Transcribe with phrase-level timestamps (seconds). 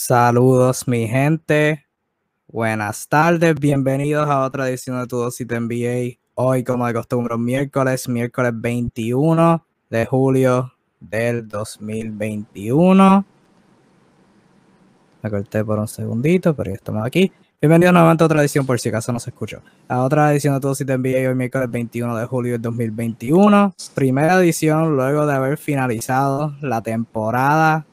[0.00, 1.84] Saludos, mi gente.
[2.46, 6.20] Buenas tardes, bienvenidos a otra edición de Tu Dosis de NBA.
[6.34, 13.24] Hoy, como de costumbre, miércoles, miércoles 21 de julio del 2021.
[15.20, 17.32] Me corté por un segundito, pero ya estamos aquí.
[17.60, 19.62] Bienvenidos nuevamente a otra edición, por si acaso no se escuchó.
[19.88, 23.74] A otra edición de Tu Dosis de NBA hoy, miércoles 21 de julio del 2021.
[23.96, 27.84] Primera edición luego de haber finalizado la temporada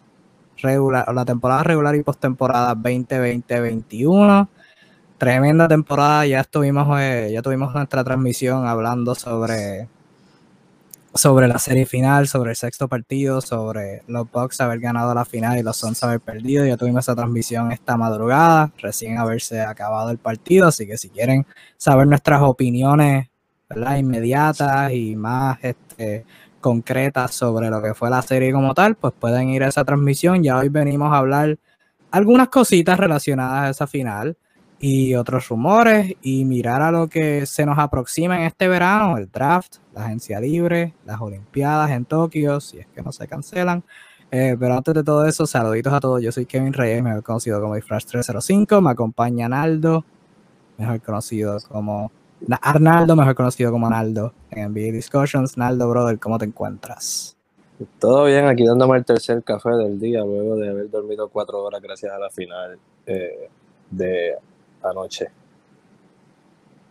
[0.62, 4.48] regular, la temporada regular y postemporada 2020-21.
[5.18, 9.88] Tremenda temporada, ya estuvimos, eh, ya tuvimos nuestra transmisión hablando sobre,
[11.14, 15.58] sobre la serie final, sobre el sexto partido, sobre los Bucks haber ganado la final
[15.58, 16.66] y los Suns haber perdido.
[16.66, 21.46] Ya tuvimos esa transmisión esta madrugada, recién haberse acabado el partido, así que si quieren
[21.78, 23.30] saber nuestras opiniones
[23.98, 26.26] inmediatas y más este,
[26.66, 30.42] concretas sobre lo que fue la serie como tal, pues pueden ir a esa transmisión.
[30.42, 31.60] Ya hoy venimos a hablar
[32.10, 34.36] algunas cositas relacionadas a esa final
[34.80, 39.30] y otros rumores y mirar a lo que se nos aproxima en este verano, el
[39.30, 43.84] draft, la agencia libre, las Olimpiadas en Tokio, si es que no se cancelan.
[44.32, 46.20] Eh, pero antes de todo eso, saluditos a todos.
[46.20, 48.82] Yo soy Kevin Reyes, mejor conocido como Flash 305.
[48.82, 50.04] Me acompaña Naldo,
[50.80, 52.12] mejor conocido como
[52.62, 55.58] Arnaldo, mejor conocido como Naldo, en NBA Discussions.
[55.58, 57.36] Naldo, brother, ¿cómo te encuentras?
[58.00, 61.82] Todo bien, aquí dándome el tercer café del día luego de haber dormido cuatro horas
[61.82, 63.50] gracias a la final eh,
[63.92, 64.36] de
[64.82, 65.28] anoche.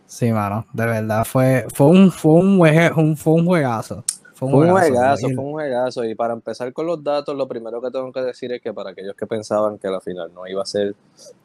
[0.05, 4.03] Sí, mano, de verdad, fue, fue, un, fue, un, fue un juegazo.
[4.49, 6.03] Fue un, juegazo, fue un juegazo.
[6.03, 8.91] Y para empezar con los datos, lo primero que tengo que decir es que para
[8.91, 10.95] aquellos que pensaban que la final no iba a ser,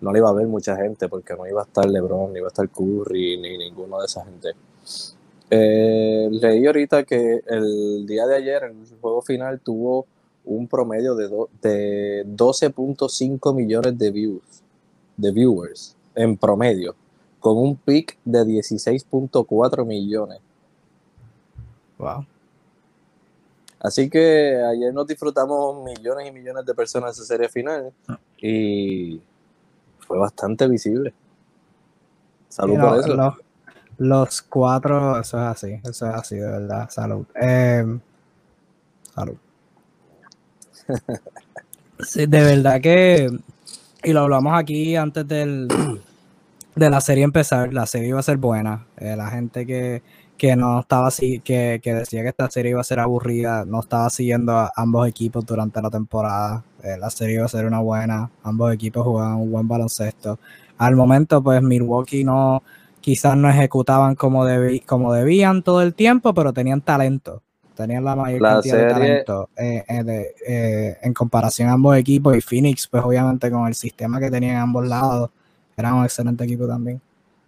[0.01, 2.49] no le iba a ver mucha gente, porque no iba a estar LeBron, ni iba
[2.49, 4.51] a estar Curry, ni ninguno de esa gente.
[5.51, 10.07] Eh, leí ahorita que el día de ayer, el juego final, tuvo
[10.45, 11.29] un promedio de,
[11.61, 14.63] de 12.5 millones de views,
[15.17, 16.95] de viewers en promedio,
[17.41, 20.41] con un pick de 16.4 millones.
[21.99, 22.25] Wow.
[23.81, 27.91] Así que ayer nos disfrutamos millones y millones de personas esa serie final
[28.39, 29.21] y
[30.01, 31.15] fue bastante visible.
[32.49, 33.37] Salud por eso.
[33.97, 36.91] Los, cuatro, eso es así, eso es así, de verdad.
[36.91, 37.27] Salud.
[37.35, 38.01] Em,
[39.15, 39.37] salud.
[42.01, 43.31] sí, de verdad que,
[44.03, 45.69] y lo hablamos aquí antes del,
[46.75, 48.87] de la serie empezar, la serie iba a ser buena.
[48.97, 50.03] Eh, la gente que
[50.41, 53.81] que no estaba así, que, que, decía que esta serie iba a ser aburrida, no
[53.81, 56.65] estaba siguiendo a ambos equipos durante la temporada.
[56.83, 60.39] Eh, la serie iba a ser una buena, ambos equipos jugaban un buen baloncesto.
[60.79, 62.63] Al momento, pues Milwaukee no,
[63.03, 64.47] quizás no ejecutaban como,
[64.87, 67.43] como debían todo el tiempo, pero tenían talento.
[67.75, 69.85] Tenían la mayor cantidad de talento eh,
[70.49, 72.35] eh, en comparación a ambos equipos.
[72.35, 75.29] Y Phoenix, pues obviamente con el sistema que tenían ambos lados,
[75.77, 76.99] era un excelente equipo también.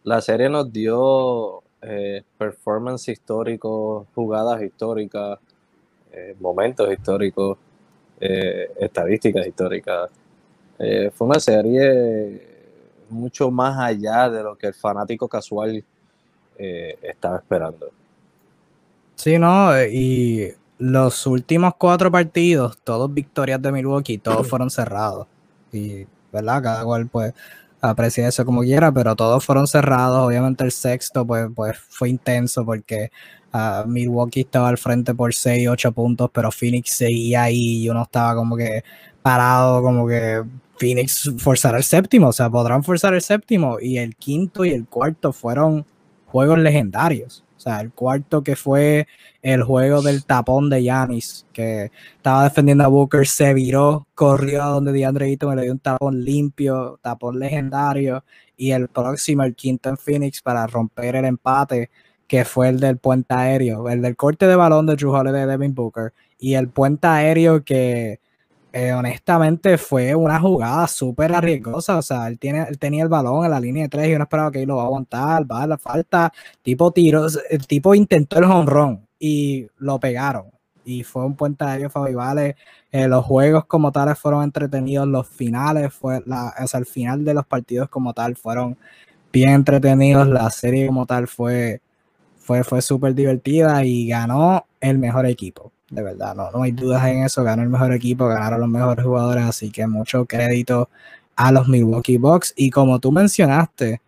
[0.04, 5.38] La serie nos dio eh, performance histórico, jugadas históricas,
[6.12, 7.58] eh, momentos históricos,
[8.20, 10.10] eh, estadísticas históricas.
[11.14, 12.40] fue una serie
[13.08, 15.84] mucho más allá de lo que el fanático casual
[16.56, 17.90] estaba esperando.
[19.16, 25.28] Sí, no, y los últimos cuatro partidos, todos victorias de Milwaukee, todos fueron cerrados.
[25.72, 26.62] Y, ¿verdad?
[26.62, 27.32] Cada cual, pues,
[27.82, 30.26] aprecia eso como quiera, pero todos fueron cerrados.
[30.26, 33.10] Obviamente el sexto pues, pues fue intenso porque
[33.52, 38.02] uh, Milwaukee estaba al frente por 6, 8 puntos, pero Phoenix seguía ahí y uno
[38.04, 38.82] estaba como que
[39.20, 40.42] parado, como que
[40.78, 44.86] Phoenix forzará el séptimo, o sea, podrán forzar el séptimo y el quinto y el
[44.86, 45.84] cuarto fueron
[46.26, 47.44] juegos legendarios.
[47.62, 49.06] O sea, el cuarto que fue
[49.40, 54.66] el juego del tapón de Yanis, que estaba defendiendo a Booker, se viró, corrió a
[54.66, 58.24] donde DeAndre Ayton le dio un tapón limpio, tapón legendario.
[58.56, 61.90] Y el próximo, el quinto en Phoenix, para romper el empate,
[62.26, 65.72] que fue el del puente aéreo, el del corte de balón de Drew de Devin
[65.72, 66.12] Booker.
[66.40, 68.18] Y el puente aéreo que
[68.72, 71.98] eh, honestamente fue una jugada súper arriesgosa.
[71.98, 74.50] O sea, él, tiene, tenía el balón en la línea de tres y uno esperaba
[74.50, 76.32] que él lo va a aguantar, va a la falta.
[76.62, 80.46] Tipo tiros, el tipo intentó el honrón y lo pegaron.
[80.84, 82.56] Y fue un puente aéreo favorable.
[82.90, 85.06] Eh, los juegos como tales fueron entretenidos.
[85.06, 88.78] Los finales, fue la, o sea, el final de los partidos como tal fueron
[89.32, 90.26] bien entretenidos.
[90.28, 91.82] La serie como tal fue,
[92.38, 97.06] fue, fue súper divertida y ganó el mejor equipo de verdad, no, no hay dudas
[97.06, 100.88] en eso, ganó el mejor equipo, ganaron los mejores jugadores, así que mucho crédito
[101.36, 102.54] a los Milwaukee Bucks.
[102.56, 104.00] Y como tú mencionaste,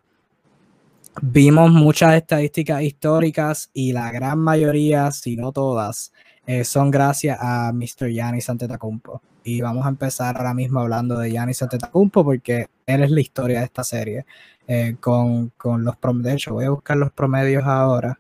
[1.20, 6.12] vimos muchas estadísticas históricas y la gran mayoría, si no todas,
[6.46, 8.08] eh, son gracias a Mr.
[8.10, 9.20] Giannis Antetokounmpo.
[9.44, 13.58] y vamos a empezar ahora mismo hablando de Giannis Antetokounmpo porque él es la historia
[13.58, 14.25] de esta serie.
[14.66, 18.19] Eh, con, con, los promedios, de hecho voy a buscar los promedios ahora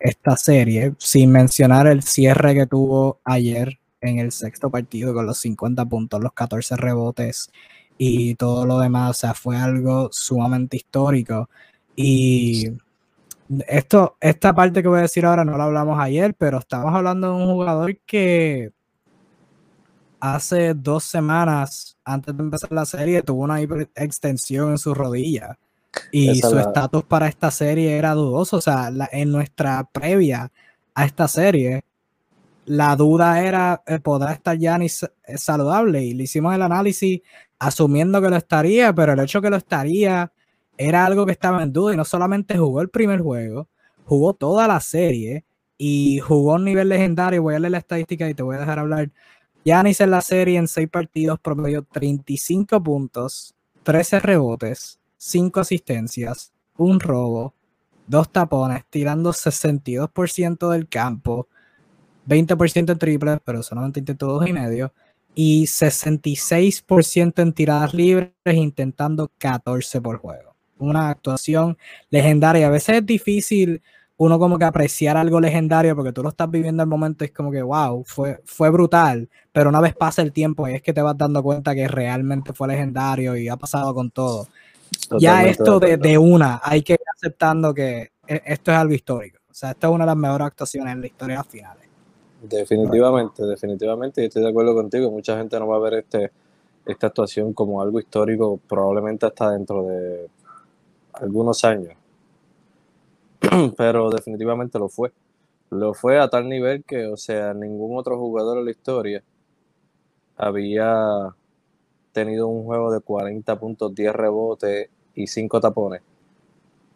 [0.00, 5.38] esta serie, sin mencionar el cierre que tuvo ayer en el sexto partido con los
[5.38, 7.50] 50 puntos, los 14 rebotes
[7.98, 9.10] y todo lo demás.
[9.10, 11.48] O sea, fue algo sumamente histórico.
[11.94, 12.70] Y
[13.66, 17.28] esto, esta parte que voy a decir ahora no la hablamos ayer, pero estamos hablando
[17.28, 18.72] de un jugador que
[20.20, 25.58] hace dos semanas, antes de empezar la serie, tuvo una extensión en su rodilla.
[26.12, 28.58] Y su estatus para esta serie era dudoso.
[28.58, 30.50] O sea, en nuestra previa
[30.94, 31.84] a esta serie,
[32.66, 36.04] la duda era, eh, ¿podrá estar Giannis eh, saludable?
[36.04, 37.20] Y le hicimos el análisis
[37.58, 40.32] asumiendo que lo estaría, pero el hecho que lo estaría
[40.76, 43.68] era algo que estaba en duda y no solamente jugó el primer juego,
[44.04, 45.44] jugó toda la serie
[45.78, 47.42] y jugó a un nivel legendario.
[47.42, 49.10] Voy a leer la estadística y te voy a dejar hablar.
[49.64, 57.00] Giannis en la serie en seis partidos promedió 35 puntos, 13 rebotes, 5 asistencias, un
[57.00, 57.54] robo,
[58.06, 61.48] dos tapones, tirando 62% del campo,
[62.26, 64.92] 20% en triples, pero solamente intentó dos y medio,
[65.34, 70.56] y 66% en tiradas libres, intentando 14 por juego.
[70.78, 71.76] Una actuación
[72.10, 72.66] legendaria.
[72.66, 73.82] A veces es difícil
[74.18, 77.32] uno como que apreciar algo legendario porque tú lo estás viviendo al momento y es
[77.32, 80.94] como que, wow, fue, fue brutal, pero una vez pasa el tiempo y es que
[80.94, 84.48] te vas dando cuenta que realmente fue legendario y ha pasado con todo.
[85.18, 89.38] Ya esto de, de, una, hay que ir aceptando que e, esto es algo histórico.
[89.50, 91.86] O sea, esta es una de las mejores actuaciones en la historia finales.
[92.42, 95.10] Definitivamente, definitivamente, y estoy de acuerdo contigo.
[95.10, 96.30] Mucha gente no va a ver este,
[96.84, 100.28] esta actuación como algo histórico, probablemente hasta dentro de
[101.14, 101.94] algunos años.
[103.76, 105.12] Pero definitivamente lo fue.
[105.70, 109.22] Lo fue a tal nivel que, o sea, ningún otro jugador en la historia
[110.36, 111.34] había
[112.16, 116.00] tenido un juego de 40 puntos, 10 rebotes y 5 tapones.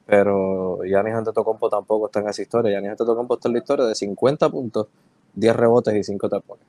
[0.07, 2.73] Pero Yanis Antetokounmpo tampoco está en esa historia.
[2.73, 4.87] Yanis Antetokounmpo está en la historia de 50 puntos,
[5.35, 6.65] 10 rebotes y 5 tapones.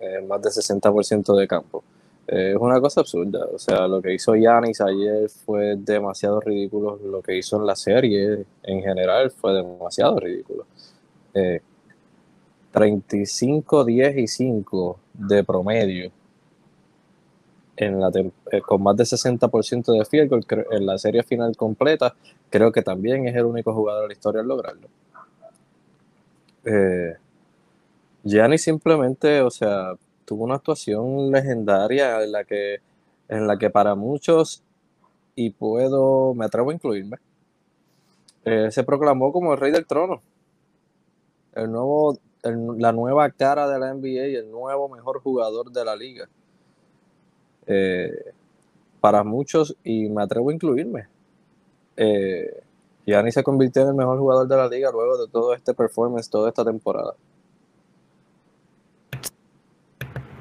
[0.00, 1.84] Eh, más de 60% de campo.
[2.26, 3.46] Eh, es una cosa absurda.
[3.54, 6.98] O sea, lo que hizo Yanis ayer fue demasiado ridículo.
[7.04, 10.66] Lo que hizo en la serie en general fue demasiado ridículo.
[12.72, 16.10] 35, eh, 10 y 5 de promedio
[17.76, 18.10] la
[18.66, 22.14] con más de 60% de field goal en la serie final completa,
[22.50, 24.88] creo que también es el único jugador de la historia en lograrlo.
[26.64, 27.16] Eh,
[28.24, 32.80] Gianni simplemente, o sea, tuvo una actuación legendaria en la que,
[33.28, 34.62] en la que para muchos,
[35.34, 37.16] y puedo, me atrevo a incluirme,
[38.44, 40.20] eh, se proclamó como el rey del trono.
[41.54, 45.96] El nuevo, la nueva cara de la NBA y el nuevo mejor jugador de la
[45.96, 46.28] liga.
[47.66, 48.32] Eh,
[49.00, 51.08] para muchos, y me atrevo a incluirme,
[51.96, 52.62] eh,
[53.04, 56.30] Gianni se convirtió en el mejor jugador de la liga luego de todo este performance,
[56.30, 57.14] toda esta temporada.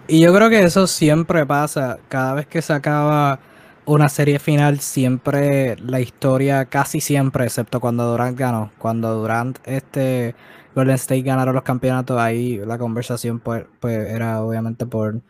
[0.07, 1.99] Y yo creo que eso siempre pasa.
[2.09, 3.39] Cada vez que se acaba
[3.85, 8.71] una serie final, siempre la historia, casi siempre, excepto cuando Durant ganó.
[8.77, 10.35] Cuando Durant, este,
[10.75, 15.21] Golden State ganaron los campeonatos, ahí la conversación pues, pues era obviamente por...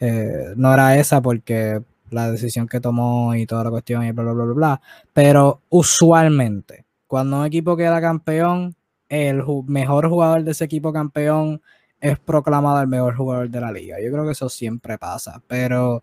[0.00, 4.24] Eh, no era esa porque la decisión que tomó y toda la cuestión y bla,
[4.24, 4.80] bla, bla, bla, bla.
[5.12, 8.74] Pero usualmente, cuando un equipo queda campeón,
[9.08, 11.60] el mejor jugador de ese equipo campeón
[12.00, 13.96] es proclamado el mejor jugador de la liga.
[14.00, 16.02] Yo creo que eso siempre pasa, pero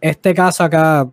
[0.00, 1.08] este caso acá,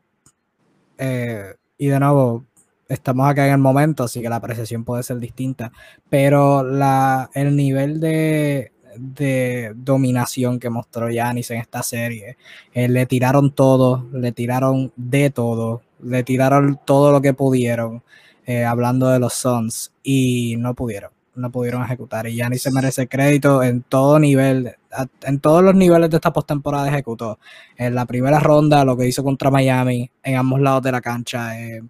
[0.98, 2.46] eh, y de nuevo,
[2.88, 5.72] estamos acá en el momento, así que la apreciación puede ser distinta,
[6.10, 12.38] pero la, el nivel de, de dominación que mostró Yanis en esta serie,
[12.74, 18.04] eh, le tiraron todo, le tiraron de todo, le tiraron todo lo que pudieron,
[18.46, 22.28] eh, hablando de los Suns, y no pudieron no pudieron ejecutar.
[22.28, 24.76] Y Giannis se merece crédito en todo nivel,
[25.24, 27.40] en todos los niveles de esta postemporada ejecutó.
[27.78, 31.60] En la primera ronda, lo que hizo contra Miami, en ambos lados de la cancha.
[31.60, 31.82] Eh,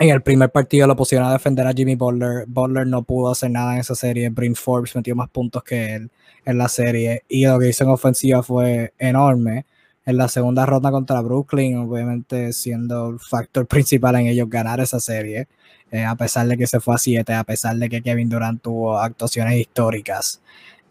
[0.00, 2.44] en el primer partido lo pusieron a defender a Jimmy Butler.
[2.46, 4.28] Butler no pudo hacer nada en esa serie.
[4.28, 6.10] Brin Forbes metió más puntos que él
[6.44, 7.24] en la serie.
[7.28, 9.66] Y lo que hizo en ofensiva fue enorme.
[10.06, 15.00] En la segunda ronda contra Brooklyn, obviamente siendo el factor principal en ellos ganar esa
[15.00, 15.48] serie.
[15.90, 18.62] Eh, a pesar de que se fue a 7, a pesar de que Kevin Durant
[18.62, 20.40] tuvo actuaciones históricas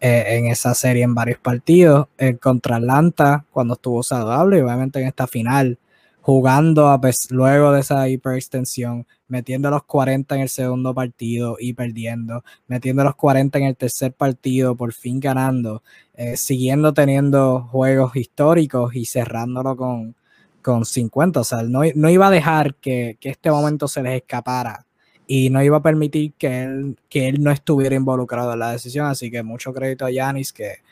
[0.00, 2.08] eh, en esa serie en varios partidos,
[2.40, 5.78] contra Atlanta cuando estuvo saludable obviamente en esta final
[6.28, 13.02] jugando luego de esa hiperextensión, metiendo los 40 en el segundo partido y perdiendo, metiendo
[13.02, 15.82] los 40 en el tercer partido, por fin ganando,
[16.12, 20.16] eh, siguiendo teniendo juegos históricos y cerrándolo con,
[20.60, 21.40] con 50.
[21.40, 24.84] O sea, no, no iba a dejar que, que, este momento se les escapara
[25.26, 29.06] y no iba a permitir que él, que él no estuviera involucrado en la decisión.
[29.06, 30.82] Así que mucho crédito a Yanis, que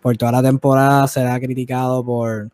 [0.00, 2.50] por toda la temporada se le ha criticado por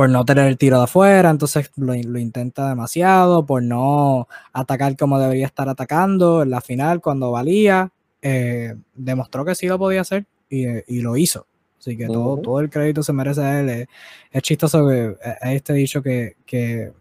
[0.00, 5.18] por no tener el tiro de afuera, entonces lo, intenta demasiado, por no atacar como
[5.18, 7.92] debería estar atacando en la final cuando valía,
[8.22, 11.44] eh, demostró que sí lo podía hacer y, lo hizo.
[11.78, 13.88] Así que todo, todo el crédito se merece a él.
[14.30, 16.92] Es, chistoso que este dicho que, que,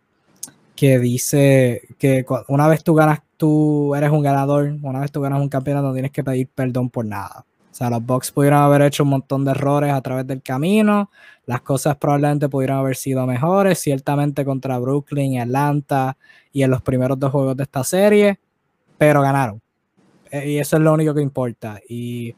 [0.75, 5.39] que, dice que una vez tú ganas, tú eres un ganador, una vez tú ganas
[5.39, 7.45] un campeonato, no tienes que pedir perdón por nada.
[7.79, 11.09] Sea, los Bucks pudieron haber hecho un montón de errores a través del camino.
[11.45, 16.17] Las cosas probablemente pudieran haber sido mejores, ciertamente contra Brooklyn y Atlanta
[16.51, 18.37] y en los primeros dos juegos de esta serie,
[18.97, 19.61] pero ganaron.
[20.29, 21.79] Eh, y eso es lo único que importa.
[21.87, 22.35] Y,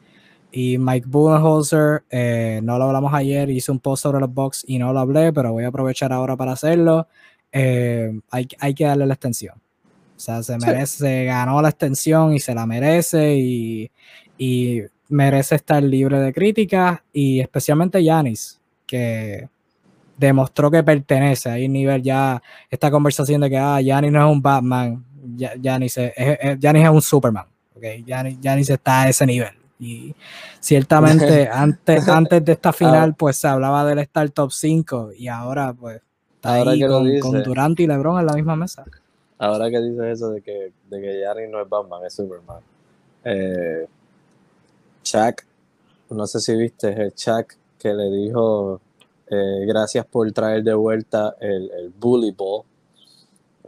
[0.54, 4.92] Mike Budenholzer, eh, no lo hablamos ayer, hizo un post sobre los Bucks y no
[4.92, 7.08] lo hablé, pero voy a aprovechar ahora para hacerlo.
[7.50, 9.56] Eh, hay, hay, que darle la extensión.
[10.16, 13.90] O sea, se merece, ganó la extensión y se la merece y,
[14.38, 19.48] y merece estar libre de críticas y especialmente Yanis, que
[20.16, 21.50] demostró que pertenece.
[21.50, 25.04] a un nivel ya, esta conversación de que ah, Yanis no es un Batman,
[25.36, 27.46] Yanis es, es, un Superman.
[27.76, 28.04] Okay?
[28.06, 29.52] Está a ese nivel.
[29.78, 30.14] Y
[30.60, 35.72] ciertamente antes, antes de esta final, pues se hablaba del estar top 5 y ahora
[35.72, 36.00] pues
[36.36, 36.80] está ahí
[37.20, 38.84] con, Durant y LeBron en la misma mesa.
[39.38, 42.60] Ahora que dices eso de que, de que no es Batman, es Superman.
[43.24, 43.86] Eh,
[45.02, 45.44] Chuck,
[46.10, 48.80] no sé si viste, el Chuck que le dijo
[49.28, 52.64] eh, gracias por traer de vuelta el, el bully ball,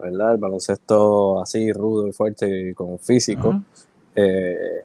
[0.01, 0.33] ¿verdad?
[0.33, 3.63] El baloncesto así rudo y fuerte y con físico.
[4.15, 4.85] Eh,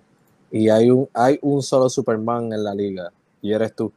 [0.52, 3.92] y hay un, hay un solo Superman en la liga y eres tú.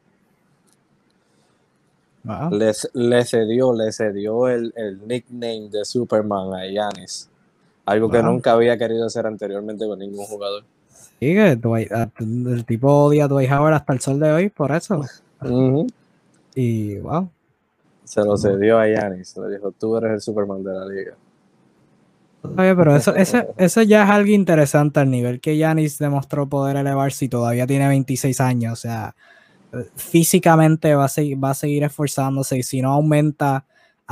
[2.50, 4.72] Le, cedió, le cedió el,
[5.06, 7.28] nickname de Superman a Yanis.
[7.84, 10.62] Algo que nunca había querido hacer anteriormente con ningún jugador.
[11.22, 11.56] Sí, que
[11.94, 15.04] ah, el tipo odia a Dwight Howard hasta el sol de hoy, por eso.
[16.56, 17.30] Y wow.
[18.02, 21.14] Se lo cedió a Yanis, le dijo, tú eres el Superman de la liga.
[22.42, 27.26] Oye, pero eso, eso, ya es algo interesante al nivel que Yanis demostró poder elevarse
[27.26, 28.72] y todavía tiene 26 años.
[28.72, 29.14] O sea,
[29.94, 33.64] físicamente va a, seguir, va a seguir esforzándose y si no aumenta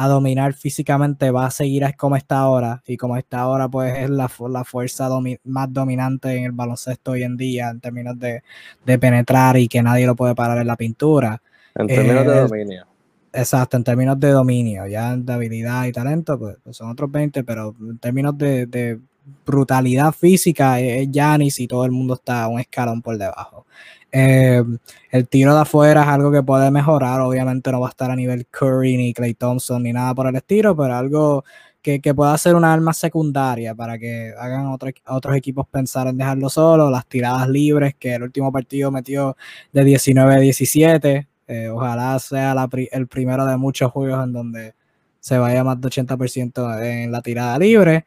[0.02, 4.08] a dominar físicamente va a seguir como está ahora y como está ahora pues es
[4.08, 5.10] la, la fuerza
[5.44, 8.42] más dominante en el baloncesto hoy en día en términos de,
[8.86, 11.42] de, penetrar y que nadie lo puede parar en la pintura.
[11.74, 12.86] En términos de eh, dominio.
[13.30, 17.44] Exacto, en términos de dominio, ya de habilidad y talento pues, pues son otros 20,
[17.44, 18.98] pero en términos de, de
[19.44, 23.66] brutalidad física es Yanis y todo el mundo está un escalón por debajo.
[24.12, 24.62] Eh,
[25.10, 27.20] el tiro de afuera es algo que puede mejorar.
[27.20, 30.36] Obviamente no va a estar a nivel Curry ni Clay Thompson ni nada por el
[30.36, 31.44] estilo, pero algo
[31.82, 36.48] que, que pueda ser una arma secundaria para que hagan otros equipos pensar en dejarlo
[36.50, 36.90] solo.
[36.90, 39.36] Las tiradas libres, que el último partido metió
[39.72, 41.28] de 19 a 17.
[41.48, 42.54] Eh, ojalá sea
[42.92, 44.74] el primero de muchos juegos en donde
[45.20, 48.06] se vaya más de 80% en la tirada libre.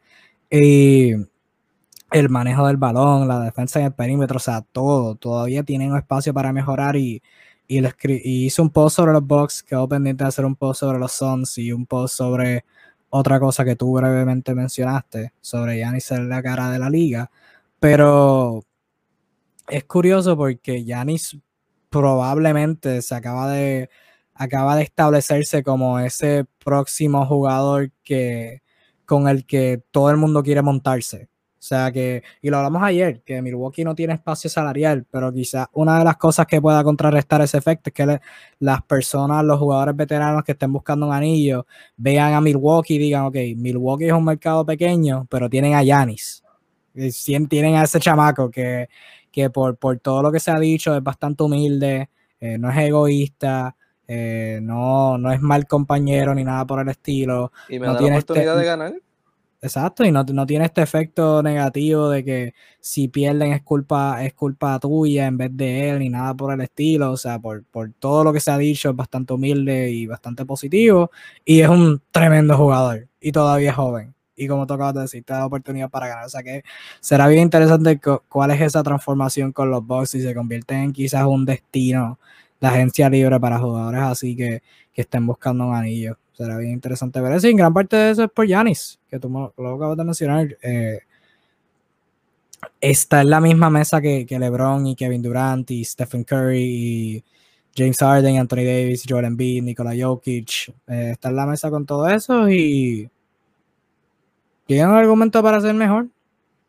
[0.50, 1.14] Y
[2.14, 6.32] el manejo del balón, la defensa en el perímetro, o sea, todo, todavía tienen espacio
[6.32, 7.22] para mejorar y,
[7.66, 7.80] y,
[8.60, 11.72] un post sobre los Bucks, quedó pendiente de hacer un post sobre los Suns y
[11.72, 12.64] un post sobre
[13.10, 17.30] otra cosa que tú brevemente mencionaste, sobre Yanis ser la cara de la liga,
[17.80, 18.62] pero
[19.68, 21.38] es curioso porque Yanis
[21.90, 23.90] probablemente se acaba de
[24.34, 28.62] acaba de establecerse como ese próximo jugador que
[29.06, 31.28] con el que todo el mundo quiere montarse.
[31.64, 35.66] O sea que, y lo hablamos ayer, que Milwaukee no tiene espacio salarial, pero quizás
[35.72, 38.20] una de las cosas que pueda contrarrestar ese efecto es que
[38.58, 41.66] las personas, los jugadores veteranos que estén buscando un anillo,
[41.96, 46.44] vean a Milwaukee y digan, ok, Milwaukee es un mercado pequeño, pero tienen a Yanis.
[47.48, 48.90] Tienen a ese chamaco que,
[49.32, 52.76] que por, por todo lo que se ha dicho es bastante humilde, eh, no es
[52.76, 53.74] egoísta,
[54.06, 57.52] eh, no, no es mal compañero ni nada por el estilo.
[57.70, 58.94] Y me no da tiene la este oportunidad de ganar.
[59.64, 64.78] Exacto, y no, tiene este efecto negativo de que si pierden es culpa, es culpa
[64.78, 67.12] tuya en vez de él, ni nada por el estilo.
[67.12, 67.64] O sea, por,
[67.98, 71.10] todo lo que se ha dicho, es bastante humilde y bastante positivo.
[71.46, 73.08] Y es un tremendo jugador.
[73.20, 74.14] Y todavía es joven.
[74.36, 76.26] Y como tocaba decir, te da oportunidad para ganar.
[76.26, 76.62] O sea que
[77.00, 81.24] será bien interesante cuál es esa transformación con los Bucks y se convierte en quizás
[81.24, 82.18] un destino
[82.60, 86.18] de agencia libre para jugadores así que, que estén buscando un anillo.
[86.34, 87.48] Será bien interesante ver eso.
[87.48, 90.56] Y gran parte de eso es por Yanis, que tú lo acabas de mencionar.
[90.62, 91.00] Eh,
[92.80, 97.24] está en la misma mesa que, LeBron y Kevin Durant y Stephen Curry y
[97.76, 100.68] James Harden, Anthony Davis, Joel Embiid, Nikola Jokic.
[100.86, 103.10] Eh, está en la mesa con todo eso y
[104.66, 106.08] tiene un argumento para ser mejor.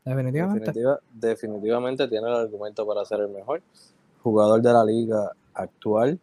[0.03, 0.71] Definitivamente.
[1.13, 3.61] definitivamente tiene el argumento para ser el mejor.
[4.21, 6.19] Jugador de la liga actual.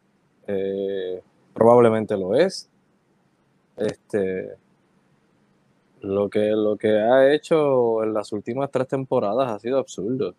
[0.47, 1.21] Eh,
[1.53, 2.69] probablemente lo es.
[3.87, 4.57] Este,
[6.03, 10.35] lo que, lo que ha hecho en las últimas tres temporadas ha sido absurdo.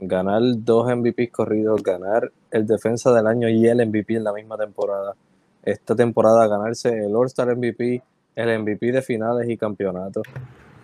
[0.00, 4.56] Ganar dos MVPs corridos, ganar el defensa del año y el MVP en la misma
[4.56, 5.14] temporada.
[5.62, 8.02] Esta temporada ganarse el All-Star MVP,
[8.34, 10.26] el MVP de finales y campeonatos,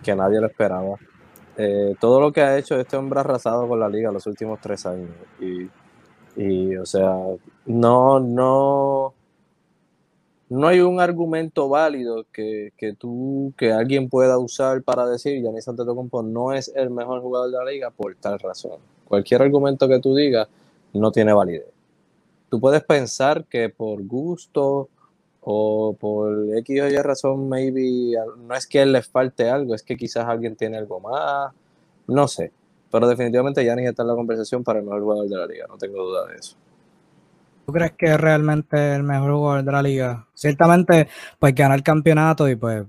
[0.03, 0.97] que nadie lo esperaba.
[1.57, 4.85] Eh, todo lo que ha hecho este hombre arrasado con la liga los últimos tres
[4.85, 5.09] años.
[5.39, 5.69] Y,
[6.41, 7.15] y o sea,
[7.65, 9.13] no, no,
[10.51, 16.23] no hay un argumento válido que, tú, que alguien pueda usar para decir Giannis Antetokounmpo
[16.23, 18.79] no es el mejor jugador de la liga por tal razón.
[19.07, 20.49] Cualquier argumento que tú digas
[20.91, 21.71] no tiene validez.
[22.49, 24.89] Tú puedes pensar que por gusto
[25.39, 29.83] o por X o Y razón, maybe, no es que él le falte algo, es
[29.83, 31.53] que quizás alguien tiene algo más,
[32.07, 32.51] no sé.
[32.91, 35.77] Pero definitivamente Giannis está en la conversación para el mejor jugador de la liga, no
[35.77, 36.57] tengo duda de eso.
[37.65, 40.27] ¿Tú crees que es realmente el mejor jugador de la liga?
[40.33, 41.07] Ciertamente,
[41.39, 42.85] pues gana el campeonato y pues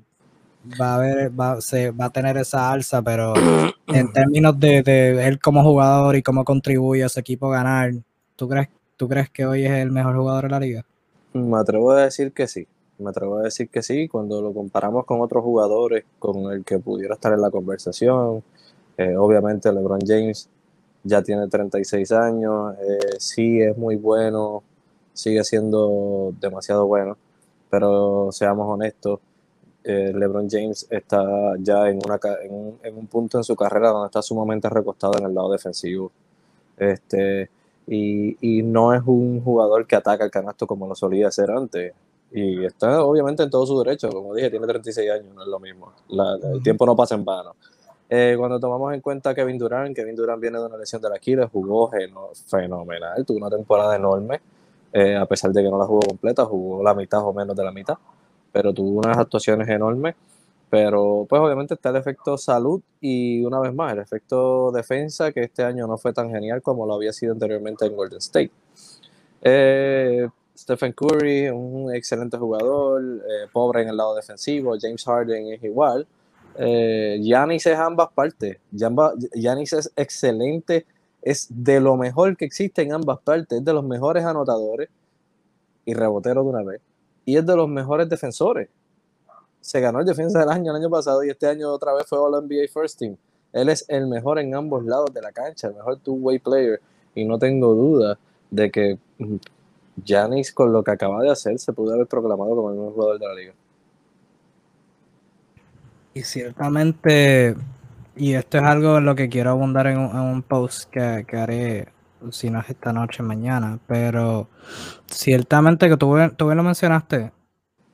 [0.81, 3.35] va a ver, va, se, va a tener esa alza, pero
[3.88, 7.93] en términos de, de, él como jugador y cómo contribuye a su equipo a ganar,
[8.37, 10.85] ¿tú crees, ¿tú crees que hoy es el mejor jugador de la liga?
[11.33, 12.67] Me atrevo a decir que sí.
[12.99, 14.07] Me atrevo a decir que sí.
[14.09, 18.43] Cuando lo comparamos con otros jugadores con el que pudiera estar en la conversación,
[18.97, 20.49] eh, obviamente LeBron James
[21.04, 24.62] ya tiene 36 años, eh, sí es muy bueno,
[25.12, 27.16] sigue siendo demasiado bueno,
[27.71, 29.21] pero seamos honestos,
[29.85, 31.25] eh, LeBron James está
[31.59, 32.21] ya en, una,
[32.82, 36.12] en, un, punto en su carrera donde está sumamente recostado en el lado defensivo.
[36.76, 37.50] Este,
[37.87, 41.95] y, y, no es un jugador que ataca el canasto como lo solía hacer antes.
[42.30, 45.58] Y está obviamente en todo su derecho, como dije, tiene 36 años, no es lo
[45.58, 45.93] mismo.
[46.54, 47.54] el tiempo no pasa en vano.
[48.14, 51.16] Eh, cuando tomamos en cuenta Kevin Durant, Kevin Durant viene de una lesión de la
[51.16, 51.90] Aquiles, jugó
[52.46, 54.38] fenomenal, tuvo una temporada enorme,
[54.92, 57.64] eh, a pesar de que no la jugó completa, jugó la mitad o menos de
[57.64, 57.96] la mitad,
[58.52, 60.14] pero tuvo unas actuaciones enormes.
[60.68, 65.44] Pero pues obviamente está el efecto salud y una vez más el efecto defensa que
[65.44, 68.50] este año no fue tan genial como lo había sido anteriormente en Golden State.
[69.40, 73.02] Eh, Stephen Curry, un excelente jugador,
[73.54, 76.06] pobre en el lado defensivo, James Harden es igual,
[76.56, 78.58] eh, Yanis es ambas partes.
[78.71, 80.86] Yanis es excelente,
[81.23, 84.88] es de lo mejor que existe en ambas partes, es de los mejores anotadores
[85.84, 86.80] y rebotero de una vez.
[87.25, 88.69] Y es de los mejores defensores.
[89.60, 92.19] Se ganó el defensa del año el año pasado y este año otra vez fue
[92.19, 93.17] All NBA First Team.
[93.52, 96.80] Él es el mejor en ambos lados de la cancha, el mejor two-way player.
[97.15, 98.19] Y no tengo duda
[98.50, 98.99] de que
[100.04, 103.19] Yanis, con lo que acaba de hacer, se pudo haber proclamado como el mejor jugador
[103.19, 103.54] de la liga.
[106.14, 107.56] Y ciertamente,
[108.16, 111.88] y esto es algo en lo que quiero abundar en un, post que, haré,
[112.30, 114.50] si no es esta noche, mañana, pero
[115.06, 117.32] ciertamente que tú, tú bien lo mencionaste,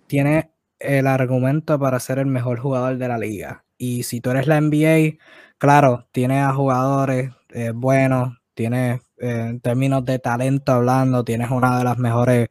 [0.09, 0.50] tiene
[0.81, 3.64] el argumento para ser el mejor jugador de la liga.
[3.78, 5.18] Y si tú eres la NBA,
[5.59, 11.78] claro, tienes a jugadores eh, buenos, tienes, eh, en términos de talento hablando, tienes una
[11.78, 12.48] de las mejores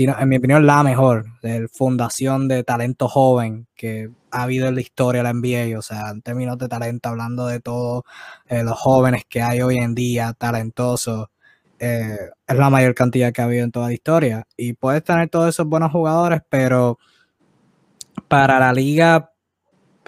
[0.00, 4.80] en mi opinión, la mejor de fundación de talento joven que ha habido en la
[4.80, 5.78] historia la NBA.
[5.78, 8.04] O sea, en términos de talento, hablando de todos
[8.46, 11.28] eh, los jóvenes que hay hoy en día, talentosos,
[11.78, 14.46] eh, es la mayor cantidad que ha habido en toda la historia.
[14.56, 16.98] Y puedes tener todos esos buenos jugadores, pero
[18.28, 19.32] para la liga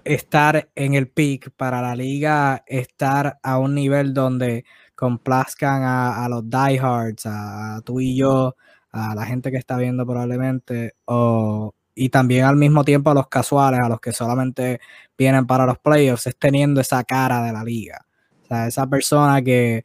[0.04, 6.28] estar en el peak, para la liga estar a un nivel donde complazcan a, a
[6.28, 8.56] los diehards, a, a tú y yo,
[8.94, 13.28] a la gente que está viendo probablemente, o, y también al mismo tiempo a los
[13.28, 14.80] casuales, a los que solamente
[15.18, 18.06] vienen para los playoffs, es teniendo esa cara de la liga.
[18.44, 19.82] O sea, esa persona que,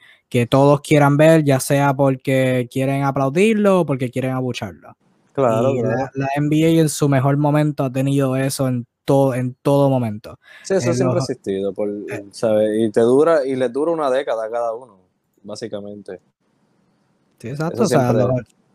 [0.47, 4.95] todos quieran ver, ya sea porque quieren aplaudirlo o porque quieren abucharlo.
[5.33, 5.73] Claro,
[6.13, 10.37] La, NBA en su mejor momento ha tenido eso en todo, en todo momento.
[10.63, 12.25] Sí, eso siempre ha existido, por, eh.
[12.77, 14.99] Y te dura, y les dura una década a cada uno,
[15.41, 16.19] básicamente.
[17.39, 17.83] Sí, exacto.
[17.83, 18.13] O sea,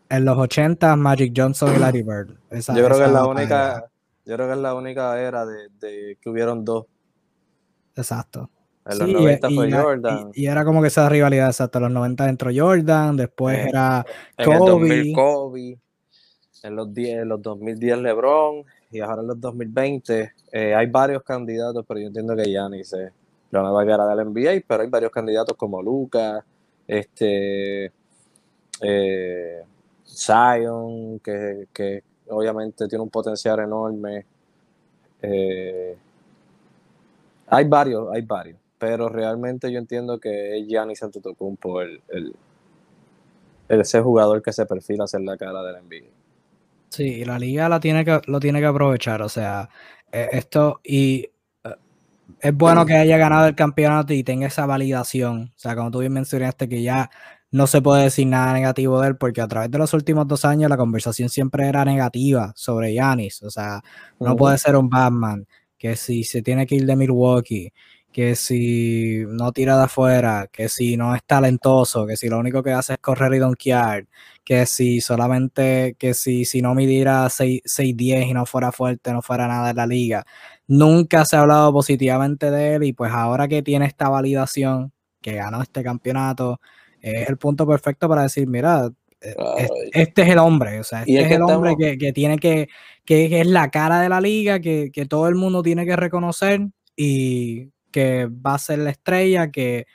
[0.09, 2.29] en los 80 Magic Johnson y Larry Bird.
[2.51, 3.85] yo creo que es la única,
[4.25, 6.85] yo creo que es la única era de, que hubieron dos.
[7.95, 8.49] Exacto.
[8.85, 10.31] En los 90 fue Jordan.
[10.35, 11.79] Y, era como que esa rivalidad, exacto.
[11.79, 14.05] En los 90 entró Jordan, después era
[14.37, 14.45] Kobe.
[14.45, 15.79] En el 2000 Kobe.
[16.63, 21.21] En los, 10, en los 2010 LeBron y ahora en los 2020, eh, hay varios
[21.21, 23.11] candidatos, pero yo entiendo que Giannis es
[23.51, 26.43] la nueva cara del NBA, pero hay varios candidatos como Lucas,
[26.87, 27.91] este,
[28.81, 29.63] eh,
[30.07, 34.25] Zion, que, que, obviamente tiene un potencial enorme.
[35.21, 35.97] Eh,
[37.47, 42.35] hay varios, hay varios, pero realmente yo entiendo que es Giannis Antetokounmpo el, el,
[43.69, 46.09] ese jugador que se perfila a ser la cara del NBA.
[46.89, 49.69] Sí, la liga la tiene que, lo tiene que aprovechar, o sea,
[50.11, 51.29] e, esto y
[51.63, 51.75] eh,
[52.39, 55.99] es bueno que haya ganado el campeonato y tenga esa validación, o sea, como tú
[55.99, 57.09] bien mencionaste que ya
[57.55, 60.43] no se puede decir nada negativo de él porque a través de los últimos dos
[60.43, 63.81] años la conversación siempre era negativa sobre Yanis, o sea,
[64.19, 67.71] no puede ser un Batman, que si se tiene que ir de Milwaukee,
[68.11, 72.61] que si no tira de afuera, que si no es talentoso, que si lo único
[72.61, 74.05] que hace es correr y donkear,
[74.43, 79.47] que si solamente, que si, si no midiera 6-10 y no fuera fuerte, no fuera
[79.47, 80.25] nada en la liga.
[80.67, 84.91] Nunca se ha hablado positivamente de él y pues ahora que tiene esta validación,
[85.21, 86.59] que ganó este campeonato,
[87.13, 88.89] es el punto perfecto para decir, mira,
[89.21, 89.35] eh,
[89.93, 92.67] este es el hombre, o sea, este es, el hombre que, tiene que,
[93.05, 96.67] que, es la cara de la liga, que, que todo el mundo tiene que reconocer
[96.95, 99.87] y que va a ser la estrella, que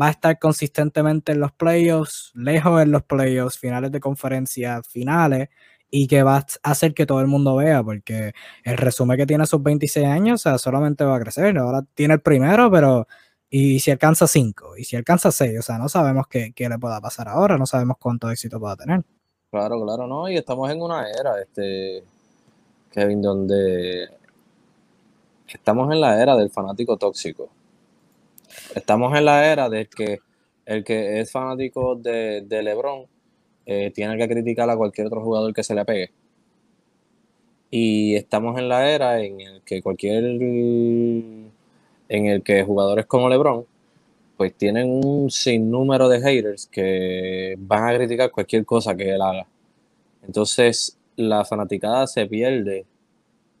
[0.00, 5.48] va a estar consistentemente en los playoffs, lejos en los playoffs, finales de conferencia, finales,
[5.90, 8.32] y que va a hacer que todo el mundo vea, porque
[8.64, 11.56] el resumen que tiene a sus 26 años, o sea, solamente va a crecer.
[11.56, 13.06] Ahora tiene el primero, pero
[13.56, 16.76] y si alcanza 5, y si alcanza 6, o sea, no sabemos qué, qué, le
[16.76, 19.04] pueda pasar ahora, no sabemos cuánto éxito pueda tener.
[19.48, 22.02] Claro, claro, no, y estamos en una era, este,
[22.90, 24.08] Kevin, donde
[25.46, 27.48] estamos en la era del fanático tóxico.
[28.74, 30.18] Estamos en la era de que
[30.66, 33.06] el que es fanático de, LeBron
[33.66, 36.10] eh, tiene que criticar a cualquier otro jugador que se le pegue.
[37.70, 40.24] Y estamos en la era en el que cualquier
[42.08, 43.66] en el que jugadores como LeBron
[44.36, 49.46] pues tienen un sinnúmero de haters que van a criticar cualquier cosa que él haga.
[50.26, 52.84] Entonces la fanaticada se pierde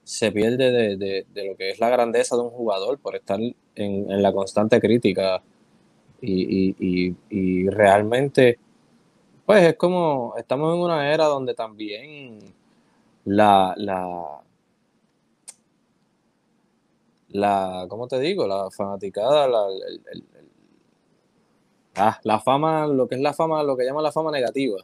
[0.04, 3.40] se pierde de, lo que es la grandeza de un jugador por estar
[3.74, 5.42] en, la constante crítica.
[6.20, 8.58] Y, realmente,
[9.44, 12.38] pues es como, estamos en una era donde también
[13.24, 14.40] la, la,
[17.34, 18.46] la ¿cómo te digo?
[18.46, 19.66] La fanaticada, la,
[21.96, 24.78] ah, la fama, lo que es la fama, lo que llama la fama negativa,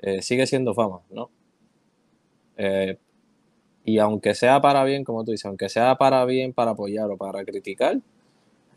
[0.00, 1.30] eh, sigue siendo fama, ¿no?
[2.58, 2.98] Eh,
[3.84, 7.16] y aunque sea para bien, como tú dices, aunque sea para bien, para apoyar o
[7.16, 7.96] para criticar,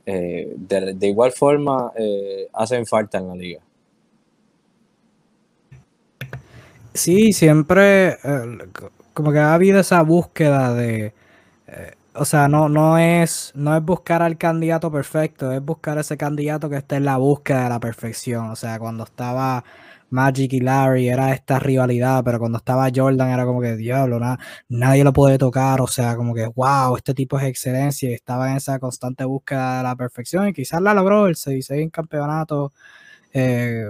[0.06, 1.92] eh, de, igual forma
[2.54, 3.62] hacen falta en la liga.
[6.94, 8.18] Sí, siempre
[9.14, 11.14] como que ha habido esa búsqueda de,
[12.16, 16.70] o sea, no, no, es, no es buscar al candidato perfecto, es buscar ese candidato
[16.70, 18.52] que esté en la búsqueda de la perfección.
[18.52, 19.64] O sea, cuando estaba
[20.10, 24.20] Magic y Larry era esta rivalidad, pero cuando estaba Jordan era como que diablo,
[24.70, 28.52] nadie lo puede tocar, o sea, como que wow, este tipo es excelencia y estaba
[28.52, 32.74] en esa constante búsqueda de la perfección y quizás la logró el 6 en campeonato.
[33.34, 33.86] Eh,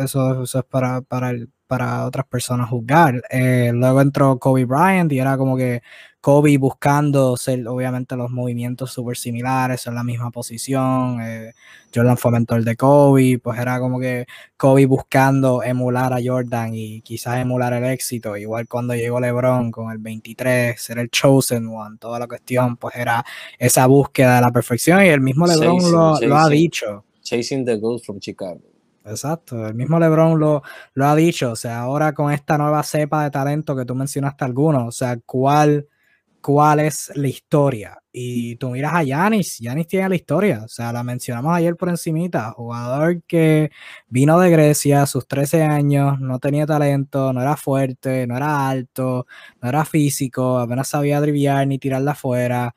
[0.00, 1.32] eso, eso, es para, para,
[1.68, 3.22] para otras personas juzgar.
[3.30, 5.82] Eh, luego entró Kobe Bryant y era como que
[6.20, 11.18] Kobe buscando ser, obviamente, los movimientos súper similares, en la misma posición.
[11.22, 11.54] Eh,
[11.94, 14.26] Jordan fue mentor de Kobe, pues era como que
[14.58, 18.36] Kobe buscando emular a Jordan y quizás emular el éxito.
[18.36, 22.96] Igual cuando llegó LeBron con el 23, ser el chosen one, toda la cuestión, pues
[22.96, 23.24] era
[23.58, 27.04] esa búsqueda de la perfección y el mismo LeBron lo, ha dicho.
[27.22, 28.60] Chasing the Ghost from Chicago.
[29.06, 33.24] Exacto, el mismo LeBron lo, lo ha dicho, o sea, ahora con esta nueva cepa
[33.24, 35.86] de talento que tú mencionaste algunos, o sea, ¿cuál
[36.40, 37.98] cuál es la historia.
[38.12, 41.88] Y tú miras a Yanis, Yanis tiene la historia, o sea, la mencionamos ayer por
[41.88, 43.70] encimita, jugador que
[44.08, 48.68] vino de Grecia a sus 13 años, no tenía talento, no era fuerte, no era
[48.68, 49.26] alto,
[49.62, 52.74] no era físico, apenas sabía driviar ni tirarla afuera,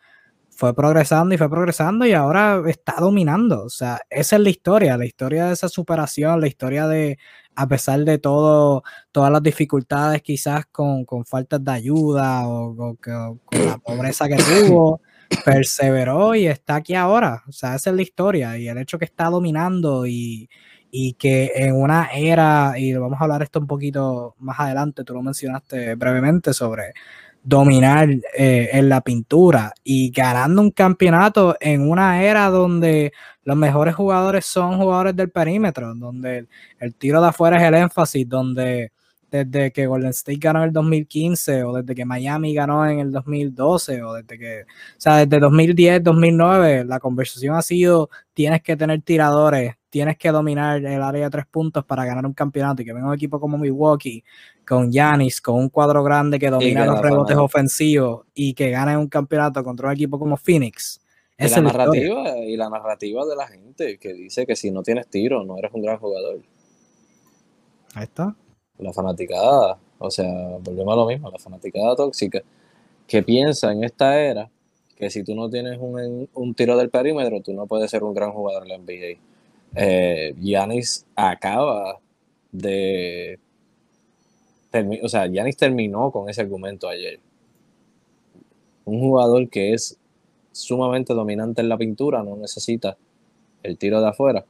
[0.63, 4.95] fue progresando y fue progresando y ahora está dominando, o sea, esa es la historia,
[4.95, 7.17] la historia de esa superación, la historia de,
[7.53, 13.41] a pesar de todo, todas las dificultades quizás con, con faltas de ayuda o, con
[13.51, 14.37] la pobreza que
[14.69, 15.01] tuvo,
[15.43, 17.43] perseveró y está aquí ahora.
[17.49, 20.47] O sea, esa es la historia y el hecho que está dominando y,
[20.91, 25.13] y que en una era, y vamos a hablar esto un poquito más adelante, tú
[25.13, 26.93] lo mencionaste brevemente sobre
[27.43, 33.11] dominar eh, en la pintura y ganando un campeonato en una era donde
[33.43, 36.47] los mejores jugadores son jugadores del perímetro, donde
[36.79, 38.93] el, tiro de afuera es el énfasis, donde
[39.29, 43.11] desde que Golden State ganó en el 2015 o desde que Miami ganó en el
[43.11, 44.65] 2012 o desde que, o
[44.97, 50.83] sea, desde 2010, 2009, la conversación ha sido tienes que tener tiradores, tienes que dominar
[50.85, 52.81] el área de tres puntos para ganar un campeonato.
[52.81, 54.23] Y que venga un equipo como Milwaukee
[54.67, 59.07] con Yanis, con un cuadro grande que domina los rebotes ofensivos y que gane un
[59.07, 60.99] campeonato contra un equipo como Phoenix.
[61.37, 65.07] Y la, narrativa, y la narrativa de la gente que dice que si no tienes
[65.07, 66.39] tiro no eres un gran jugador.
[67.95, 68.35] Ahí está.
[68.77, 72.41] La fanaticada, o sea, volvemos a lo mismo, la fanaticada tóxica,
[73.07, 74.49] que piensa en esta era
[74.95, 78.31] que si tú no tienes un, tiro del perímetro, tú no puedes ser un gran
[78.31, 79.19] jugador en la NBA.
[79.75, 81.99] Eh, Giannis acaba
[82.51, 83.39] de.
[85.03, 87.19] O sea, Giannis terminó con ese argumento ayer.
[88.85, 89.97] Un jugador que es
[90.51, 92.97] sumamente dominante en la pintura, no necesita
[93.61, 94.45] el tiro de afuera.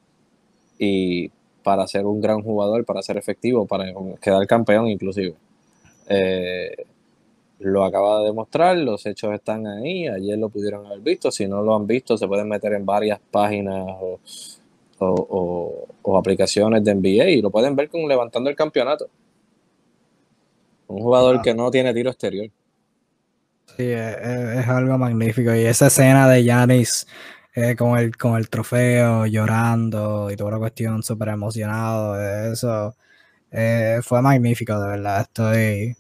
[0.79, 1.29] Y
[1.63, 3.85] para ser un gran jugador, para ser efectivo, para
[4.21, 5.35] quedar campeón inclusive.
[6.07, 6.75] Eh,
[7.59, 11.61] lo acaba de demostrar, los hechos están ahí, ayer lo pudieron haber visto, si no
[11.61, 13.85] lo han visto se pueden meter en varias páginas
[14.99, 19.07] o, aplicaciones de NBA y lo pueden ver con levantando el campeonato.
[20.87, 22.49] Un jugador que no tiene tiro exterior.
[23.77, 25.53] Sí, es, algo magnífico.
[25.55, 27.07] Y esa escena de Yanis
[27.55, 32.19] eh, con, el, con el trofeo, llorando y toda la cuestión, súper emocionado,
[32.51, 32.95] eso
[33.51, 35.21] eh, fue magnífico, de verdad.
[35.21, 35.95] Estoy,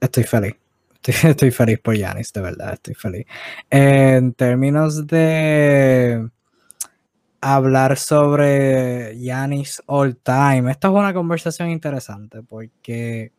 [0.00, 0.54] estoy feliz.
[1.02, 3.26] Estoy, feliz por Yanis, de verdad, estoy feliz.
[3.70, 6.28] En términos de
[7.40, 13.32] hablar sobre Yanis all time, esta es una conversación interesante porque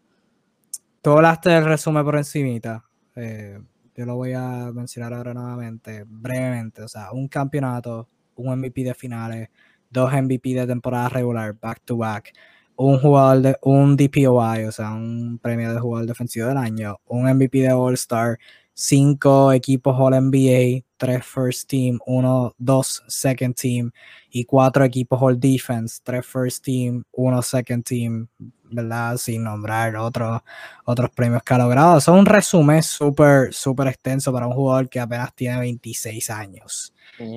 [1.01, 2.85] tú hablaste del resumen por encimita.
[3.15, 3.59] Eh,
[3.95, 6.81] yo lo voy a mencionar ahora nuevamente, brevemente.
[6.83, 9.49] O sea, un campeonato, un MVP de finales,
[9.89, 12.33] dos MVP de temporada regular, back to back,
[12.75, 17.25] un jugador de un DPOI, o sea, un premio de jugador defensivo del año, un
[17.25, 18.39] MVP de All Star,
[18.73, 23.91] cinco equipos All NBA, tres First Team, uno, dos Second Team
[24.29, 28.27] y cuatro equipos All Defense, tres First Team, uno Second Team,
[28.71, 29.17] ¿verdad?
[29.17, 30.41] Sin nombrar otros,
[30.85, 31.97] otros premios que ha logrado.
[31.97, 36.93] es un resumen súper, súper extenso para un jugador que apenas tiene 26 años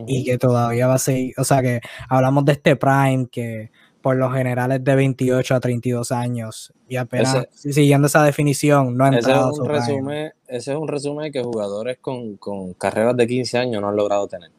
[0.07, 3.71] y que todavía va a seguir, o sea que hablamos de este Prime que
[4.01, 9.05] por lo general es de 28 a 32 años y apenas siguiendo esa definición no
[9.05, 13.17] ha entrado ese es un resumen ese es un resumen que jugadores con, con carreras
[13.17, 14.51] de 15 años no han logrado tener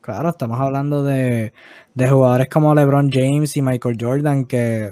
[0.00, 1.52] Claro, estamos hablando de,
[1.92, 4.90] de, jugadores como LeBron James y Michael Jordan que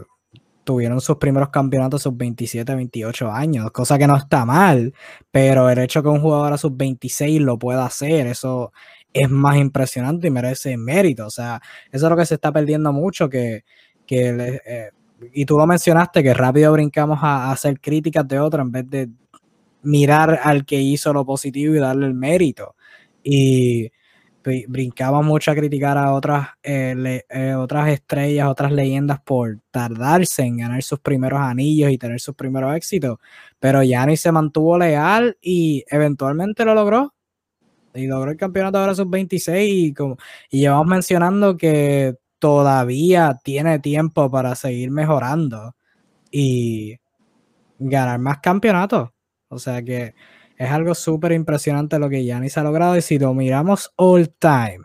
[0.67, 4.93] tuvieron sus primeros campeonatos a sus 27, 28 años, cosa que no está mal,
[5.31, 8.73] pero el hecho que un jugador a sus 26 lo pueda hacer, eso
[9.13, 11.27] es más impresionante y merece mérito.
[11.27, 13.65] O sea, eso es lo que se está perdiendo mucho, que,
[14.07, 14.91] que eh,
[15.33, 18.91] y tú lo mencionaste, que rápido brincamos a, a hacer críticas de otro en vez
[18.91, 19.09] de
[19.83, 22.75] mirar al que hizo lo positivo y darle el mérito.
[23.23, 23.93] Y
[24.69, 30.59] brincaba mucho a criticar a otras, eh, eh, otras estrellas, otras leyendas por tardarse en
[30.59, 33.19] ganar sus primeros anillos y tener sus primeros éxitos,
[33.59, 37.13] pero Yanni se mantuvo leal y eventualmente lo logró.
[37.95, 40.19] Y logró el campeonato ahora sus 26 y, como,
[40.51, 45.75] y llevamos mencionando que todavía tiene tiempo para seguir mejorando
[46.31, 46.99] y
[47.79, 49.11] ganar más campeonatos.
[49.49, 50.15] O sea que
[50.57, 52.97] es algo súper impresionante lo que Yanis ha logrado.
[52.97, 54.85] Y si lo miramos all time,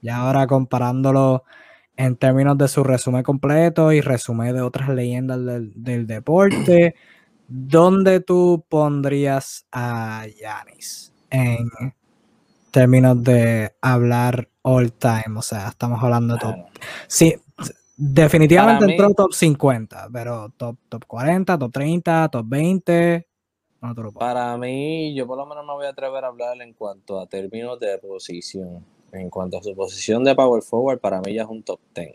[0.00, 1.44] y ahora comparándolo
[1.96, 5.38] en términos de su resumen completo y resumen de otras leyendas
[5.74, 6.94] del, deporte,
[7.48, 11.68] ¿dónde tú pondrías a Yanis en
[12.70, 15.36] términos de hablar all time?
[15.36, 16.56] O sea, estamos hablando de top.
[17.06, 17.36] Sí,
[17.96, 23.28] definitivamente entró top 50, pero top, top 40, top 30, top 20.
[24.14, 27.26] Para mí, yo por lo menos me voy a atrever a hablar en cuanto a
[27.26, 28.84] términos de posición.
[29.10, 32.14] En cuanto a su posición de power forward, para mí ya es un top 10.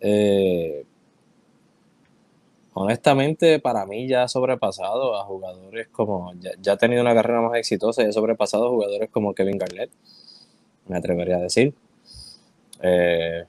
[0.00, 0.86] Eh,
[2.72, 7.58] honestamente, para mí ya ha sobrepasado a jugadores como, ya, ha tenido una carrera más
[7.58, 9.90] exitosa y ha sobrepasado a jugadores como Kevin Garnett,
[10.88, 11.74] me atrevería a decir.
[12.80, 13.44] Eh,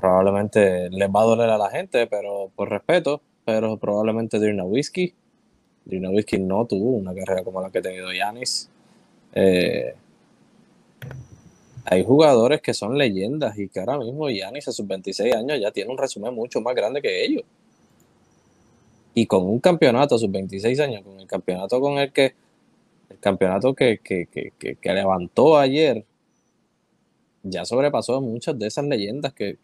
[0.00, 4.38] probablemente les va a doler a la gente, pero por respeto, pero probablemente.
[4.38, 5.14] Dirna Whiskey
[6.40, 8.68] no tuvo una carrera como la que ha tenido Yanis.
[9.32, 9.94] Eh,
[11.84, 15.70] hay jugadores que son leyendas y que ahora mismo Yanis a sus 26 años ya
[15.70, 17.44] tiene un resumen mucho más grande que ellos.
[19.14, 22.34] Y con un campeonato a sus 26 años, con el campeonato con el que
[23.08, 24.00] el campeonato que,
[24.82, 26.04] levantó ayer,
[27.44, 29.56] ya sobrepasó muchas de esas leyendas que,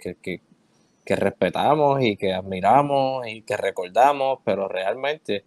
[1.04, 5.44] que respetamos y que admiramos y que recordamos, pero realmente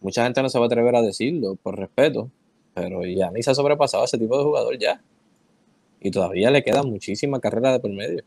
[0.00, 2.30] mucha gente no se va a atrever a decirlo por respeto,
[2.74, 5.02] pero ni se ha sobrepasado ese tipo de jugador ya.
[6.00, 8.24] Y todavía le queda muchísima carrera de por medio.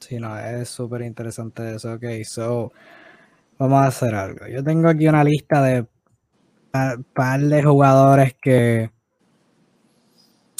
[0.00, 1.94] Sí, no, es súper interesante eso.
[1.94, 2.72] Ok, so,
[3.58, 4.46] vamos a hacer algo.
[4.48, 5.86] Yo tengo aquí una lista de
[6.74, 8.90] un par de jugadores que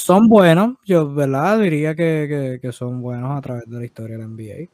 [0.02, 1.60] son buenos, yo, ¿verdad?
[1.60, 4.68] Diría que, son buenos a través de la historia del NBA.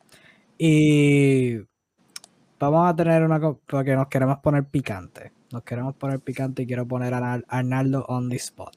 [0.57, 1.59] Y
[2.59, 5.33] vamos a tener una porque nos queremos poner picante.
[5.53, 8.75] Nos queremos poner picante y quiero poner a Arnaldo on the spot.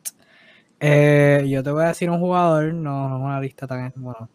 [0.81, 4.29] Eh, yo te voy a decir un jugador, no, es una lista tan bueno,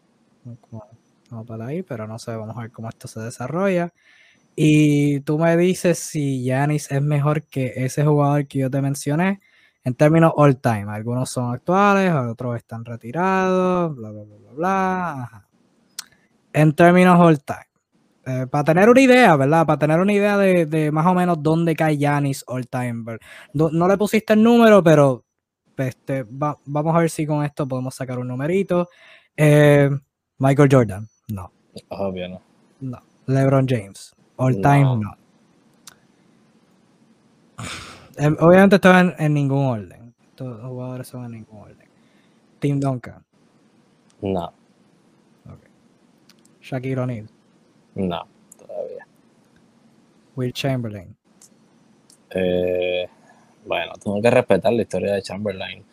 [0.71, 3.93] como, para ahí, pero no sé, vamos a ver cómo esto se desarrolla.
[4.57, 9.41] Y tú me dices si Yanis es mejor que ese jugador que yo te mencioné
[9.87, 10.87] en términos all time.
[10.89, 15.49] Algunos son actuales, otros están retirados, bla, bla, bla, bla, bla.
[16.53, 17.69] En términos all time.
[18.27, 19.65] Eh, para tener una idea, ¿verdad?
[19.65, 23.05] Para tener una idea de, más o menos dónde cae Yanis all time.
[23.53, 25.25] No, le pusiste el número, pero
[25.77, 28.89] este, vamos a ver si con esto podemos sacar un numerito.
[29.37, 29.89] Eh,
[30.39, 31.53] Michael Jordan, no.
[31.91, 32.43] Obvio, no.
[32.81, 32.99] No.
[33.27, 35.17] LeBron James, all time, no.
[38.19, 40.15] Em, obviamente esto en, ningún orden.
[40.35, 41.89] Todos los jugadores son en ningún orden.
[42.59, 43.25] Tim Duncan.
[44.23, 44.53] No.
[45.45, 45.71] Okay.
[46.61, 47.29] Shaquille O'Neal.
[47.95, 48.27] No,
[48.59, 49.07] todavía.
[50.35, 51.15] Will Chamberlain.
[52.31, 53.07] Eh,
[53.67, 55.85] bueno, tengo que respetar la historia de Chamberlain.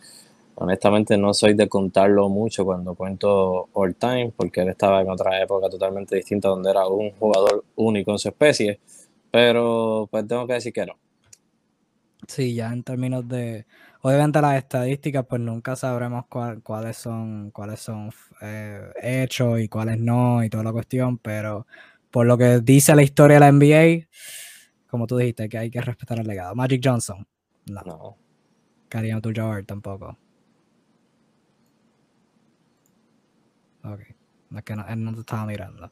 [0.56, 5.42] Honestamente no soy de contarlo mucho cuando cuento all time, porque él estaba en otra
[5.42, 8.80] época totalmente distinta donde era un jugador único en su especie,
[9.32, 10.96] pero pues tengo que decir que no.
[12.28, 13.66] Sí, ya en términos de,
[14.02, 16.26] obviamente las estadísticas, pues nunca sabremos
[16.64, 21.68] cuáles son, cuáles son eh, hechos y cuáles no y toda la cuestión, pero
[22.12, 24.08] por lo que dice la historia de la NBA,
[24.88, 26.56] como tú dijiste, que hay que respetar el legado.
[26.56, 27.28] Magic Johnson,
[27.66, 27.82] no.
[27.82, 28.18] no.
[28.90, 30.18] Karim abdul tampoco.
[33.84, 34.00] Ok,
[34.50, 35.92] no es que no, él no te estaba mirando.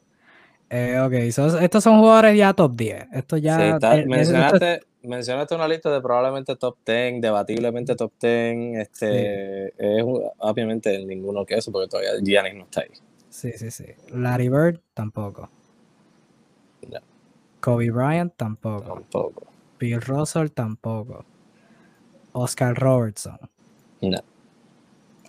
[0.74, 3.08] Eh, ok, estos son jugadores ya top 10.
[3.12, 3.78] Esto ya.
[3.78, 8.78] Sí, mencionaste, mencionaste una lista de probablemente top 10, debatiblemente top 10.
[8.78, 10.02] Este, es
[10.38, 12.88] obviamente ninguno que eso, porque todavía Giannis no está ahí.
[13.28, 13.84] Sí, sí, sí.
[14.14, 15.50] Larry Bird tampoco.
[16.90, 17.00] No.
[17.60, 18.94] Kobe Bryant tampoco.
[18.94, 19.46] Tampoco.
[19.78, 21.26] Bill Russell tampoco.
[22.32, 23.38] Oscar Robertson.
[24.00, 24.18] No.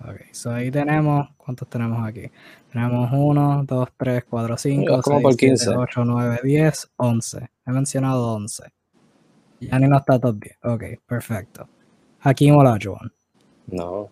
[0.01, 2.29] Ok, so ahí tenemos, ¿cuántos tenemos aquí?
[2.71, 7.49] Tenemos 1, 2, 3, 4, 5, 6, 7, 8, 9, 10, 11.
[7.65, 8.63] He mencionado 11.
[9.61, 10.57] Ya ni no está top 10.
[10.63, 11.67] Ok, perfecto.
[12.19, 13.13] Hakim Olajuwon.
[13.67, 14.09] No.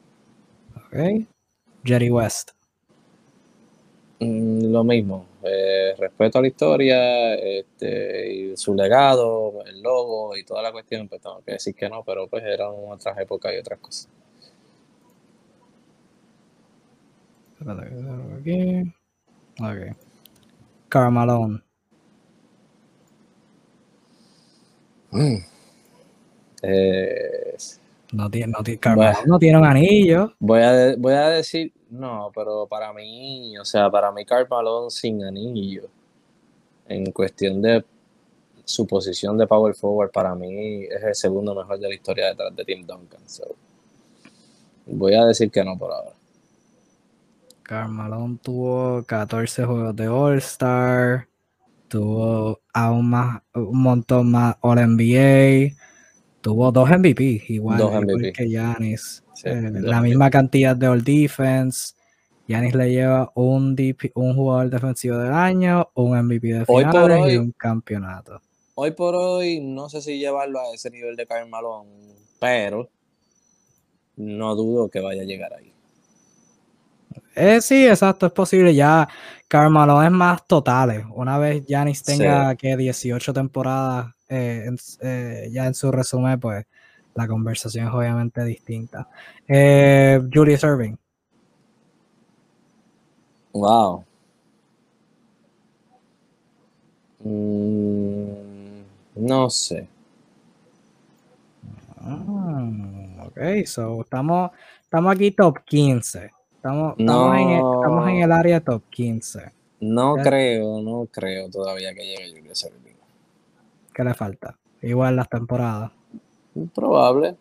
[0.75, 1.25] Ok.
[1.83, 2.51] Jerry West.
[4.19, 5.25] Mm, lo mismo.
[5.43, 11.07] Eh, respeto a la historia, este, y su legado, el logo y toda la cuestión,
[11.09, 14.07] pues tengo que decir que no, pero pues eran otras épocas y otras cosas.
[18.39, 18.93] Aquí.
[19.61, 19.95] Ok.
[25.11, 25.37] Mm.
[26.63, 27.57] Eh,
[28.13, 30.33] no tiene, no, no tiene un anillo.
[30.39, 35.23] Voy a, voy a decir, no, pero para mí, o sea, para mí Carmalone sin
[35.23, 35.87] anillo,
[36.87, 37.83] en cuestión de
[38.65, 42.55] su posición de power forward, para mí es el segundo mejor de la historia detrás
[42.55, 43.21] de Tim Duncan.
[44.85, 46.20] voy a decir que no por ahora.
[47.71, 51.29] Carmalone tuvo 14 juegos de All-Star,
[51.87, 55.73] tuvo aún más, un montón más All-NBA,
[56.41, 58.05] tuvo dos MVP, igual,
[58.35, 59.23] que Yanis.
[59.45, 61.93] Eh, la misma cantidad de All Defense.
[62.45, 63.77] Yanis le lleva un,
[64.15, 68.41] un jugador defensivo del año, un MVP de finales y un campeonato.
[68.75, 72.89] Hoy por hoy, no sé si llevarlo a ese nivel de Carmalone, pero
[74.17, 75.70] no dudo que vaya a llegar ahí.
[77.35, 78.73] Eh, sí, exacto, es posible.
[78.75, 79.07] Ya
[79.47, 81.05] Carmelo es más totales.
[81.13, 84.69] Una vez Janis tenga que 18 temporadas eh,
[85.01, 86.65] eh, ya en su resumen, pues
[87.15, 89.09] la conversación es obviamente distinta.
[89.47, 90.95] Eh, Julius Irving.
[93.53, 94.05] Wow.
[97.23, 98.83] Mm,
[99.15, 99.87] no sé.
[101.97, 102.69] Ah,
[103.27, 104.51] ok, so estamos,
[104.81, 106.31] estamos aquí top 15.
[106.61, 106.95] Estamos,
[108.07, 109.51] en, el, área top 15.
[109.79, 112.95] No creo, no creo todavía que llegue Julius Erving.
[113.91, 114.55] ¿Qué le falta?
[114.79, 115.91] Igual las temporadas.
[116.75, 117.35] Probable,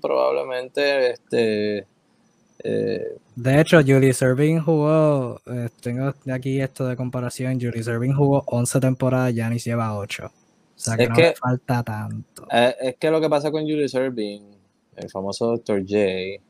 [0.00, 1.86] probablemente este
[2.64, 8.42] eh, De hecho, Julius Irving jugó, eh, tengo aquí esto de comparación, Julius Irving jugó
[8.46, 10.24] 11 temporadas, Giannis lleva 8.
[10.24, 10.32] O
[10.74, 12.46] sea que Es no que- le falta tanto.
[12.50, 14.40] Eh, es que lo que pasa con Julius Irving,
[14.96, 15.82] el famoso Dr.
[15.82, 16.42] J,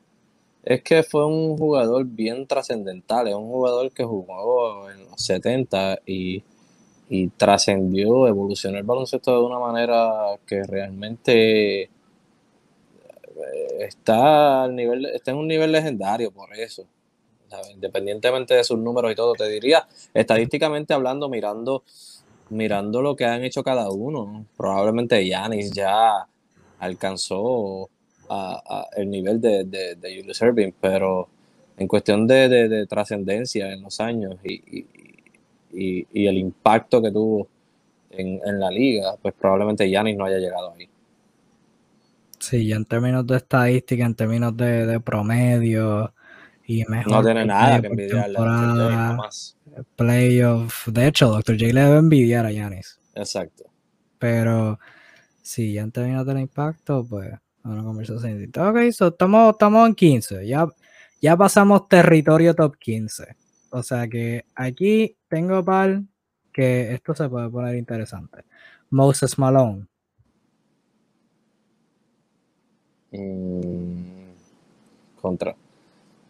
[0.67, 6.01] es que fue un jugador bien trascendental, es un jugador que jugó en los 70
[6.05, 6.43] y,
[7.09, 11.91] y trascendió, evolucionó el baloncesto de una manera que realmente eh,
[13.79, 16.85] está, al nivel, está en un nivel legendario por eso.
[17.73, 21.85] Independientemente de sus números y todo, te diría, estadísticamente hablando, mirando,
[22.51, 26.27] mirando lo que han hecho cada uno, probablemente Yanis ya
[26.81, 27.89] alcanzó
[28.29, 31.29] a- a el nivel de, de, de Julius Erving, pero
[31.77, 34.87] en cuestión de, de- de trascendencia en los años y, y-
[35.73, 37.49] y- y el impacto que tuvo
[38.11, 40.89] en, en la liga, pues probablemente Yanis no haya llegado ahí.
[42.39, 46.13] Sí, ya en términos de estadística, en términos de, de promedio
[46.67, 49.19] y mejor No tiene nada que envidiarle a
[49.97, 50.89] playoff.
[50.89, 51.57] De hecho, Dr.
[51.59, 52.99] J le debe envidiar a Giannis.
[53.15, 53.65] Exacto.
[54.19, 54.79] Pero
[55.43, 57.33] sí, ya en términos del impacto, pues,
[57.67, 58.71] una conversación distinta.
[58.71, 60.47] Ok, so, estamos, estamos en 15.
[60.47, 60.67] Ya,
[61.21, 63.37] ya pasamos territorio top 15.
[63.71, 66.03] O sea que aquí tengo par
[66.53, 68.45] que esto se puede poner interesante.
[68.91, 69.87] Moses Malone.
[73.13, 74.33] Mm,
[75.21, 75.55] contra.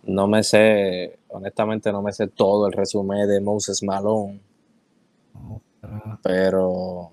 [0.05, 4.41] No me sé, honestamente no me sé todo el resumen de Moses Malone,
[5.35, 6.19] Otra.
[6.23, 7.11] pero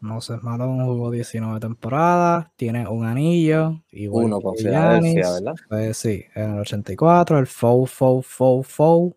[0.00, 3.82] Moses Malone jugó 19 temporadas, tiene un anillo.
[3.90, 5.30] Igual uno con Filadelfia.
[5.32, 5.54] ¿verdad?
[5.68, 9.16] Pues sí, en el 84, el FOU, FOU, FOU, FOU.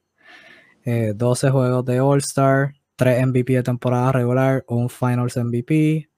[0.86, 6.09] eh, 12 juegos de All-Star, 3 MVP de temporada regular, un Finals MVP,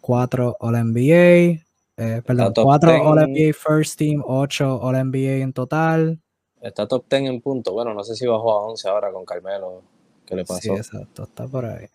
[0.00, 1.62] 4 All-NBA,
[1.98, 3.02] eh, perdón, top 4 10.
[3.04, 6.20] All-NBA First Team, 8 All-NBA en total.
[6.60, 7.72] Está top 10 en punto.
[7.72, 9.82] Bueno, no sé si bajó a 11 ahora con Carmelo.
[10.26, 10.76] ¿Qué le Sí, pasó?
[10.76, 11.86] exacto, está por ahí.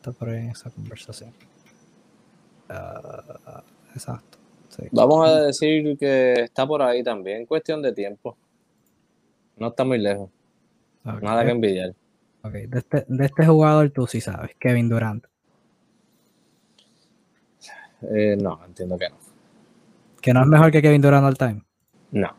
[0.00, 1.30] Está por ahí en esa conversación.
[2.70, 3.62] Ah,
[3.94, 4.38] exacto.
[4.70, 4.84] sí.
[4.92, 7.44] Vamos a decir que está por ahí también.
[7.44, 8.34] Cuestión de tiempo.
[9.58, 10.30] No está muy lejos.
[11.04, 11.94] Ok, Nada que envidiar.
[12.42, 15.26] ok, De, este, de este jugador tú sí sabes, Kevin Durant.
[18.10, 19.16] Eh, no, entiendo que no.
[20.22, 21.62] Que no es mejor que Kevin Durant all time.
[22.10, 22.34] No.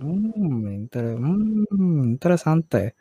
[0.00, 2.94] Mm, inter- mm, interesante.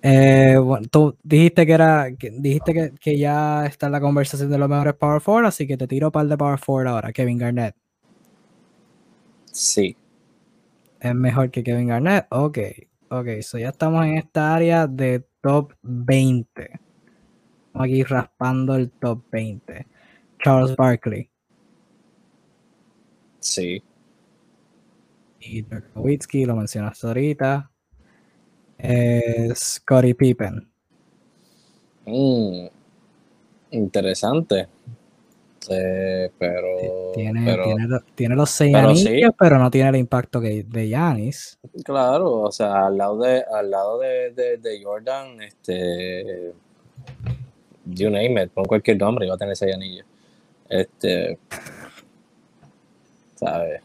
[0.00, 4.50] Eh, bueno, tú dijiste que era, que- dijiste que, que ya está en la conversación
[4.50, 7.12] de los mejores Power Forward, así que te tiro par de Power Forward ahora.
[7.12, 7.74] Kevin Garnett.
[9.50, 9.96] Sí.
[11.00, 12.26] ¿Es mejor que Kevin Garnett?
[12.30, 12.58] Ok,
[13.10, 16.80] ok, so ya estamos en esta área de top 20.
[17.66, 19.86] Estamos aquí raspando el top 20.
[20.42, 21.28] Charles Barkley
[23.40, 23.82] Sí.
[25.44, 27.70] Y Dirk Nowitzki, lo mencionaste ahorita.
[28.78, 30.68] Eh, Scottie Pippen.
[32.06, 32.66] Mm,
[33.70, 34.68] interesante.
[35.68, 37.86] Eh, pero, Tiene, pero tiene,
[38.16, 39.34] tiene los seis pero anillos, sí.
[39.38, 41.58] pero no tiene el impacto que, de Giannis.
[41.84, 46.52] claro, o sea, al lado de, al lado de, de, de Jordan, este,
[47.84, 50.04] you name it, pon cualquier nombre y va a tener ese anillo.
[50.68, 51.38] Este,
[53.36, 53.82] ¿sabes?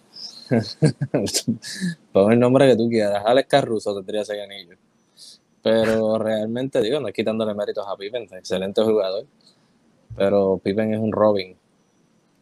[2.11, 3.23] pon el nombre que tú quieras.
[3.25, 4.77] Alex Caruso tendría ese anillo.
[5.61, 9.25] Pero realmente, digo, no es quitándole méritos a Pippen, excelente jugador.
[10.15, 11.55] Pero Pippen es un Robin.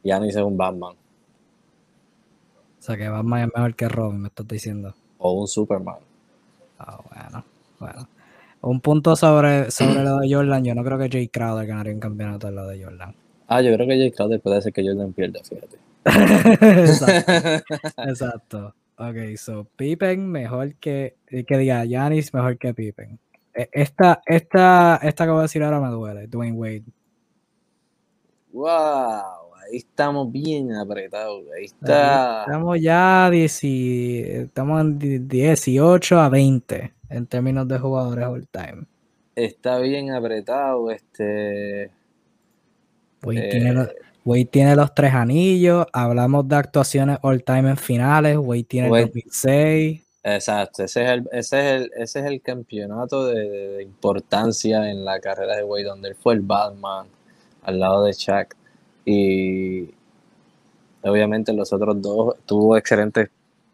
[0.04, 0.94] Giannis es un Batman.
[2.80, 4.94] O sea que Batman es mejor que Robin, me estás diciendo.
[5.18, 5.98] O un Superman.
[6.78, 7.46] Ah, bueno,
[7.80, 8.08] bueno.
[8.62, 10.64] Un punto sobre, sobre lo de Jordan.
[10.64, 13.16] Yo no creo que Jay Crowder ganaría un campeonato en lo de Jordan.
[13.48, 15.78] Ah, yo creo que Jay Crowder puede ser que Jordan pierda, fíjate.
[16.06, 17.32] Exacto,
[18.04, 18.76] exacto.
[18.98, 23.20] Ok, so Pippen mejor que, que diga Giannis mejor que Pippen.
[23.54, 26.84] E- Esta, esta, esta que voy a decir ahora me duele, Dwayne Wade.
[28.54, 31.44] wow, ahí estamos bien apretados.
[31.58, 32.44] Ahí está.
[32.46, 38.86] Estamos ya 10 estamos en die- 18 a 20 en términos de jugadores all time.
[39.36, 40.90] Está bien apretado.
[40.92, 41.92] Este.
[43.24, 43.74] Wade, eh, tiene
[44.26, 45.86] Wade tiene los tres anillos.
[45.94, 48.38] Hablamos de actuaciones all time en finales.
[48.38, 50.02] Wade tiene Wade- el 2006.
[50.28, 55.06] Exacto, ese es el, ese es el, ese es el campeonato de, de importancia en
[55.06, 57.06] la carrera de Wade, donde él fue el Batman
[57.62, 58.56] al lado de Shaq.
[59.06, 59.92] Y
[61.04, 63.30] obviamente los otros dos tuvo excelentes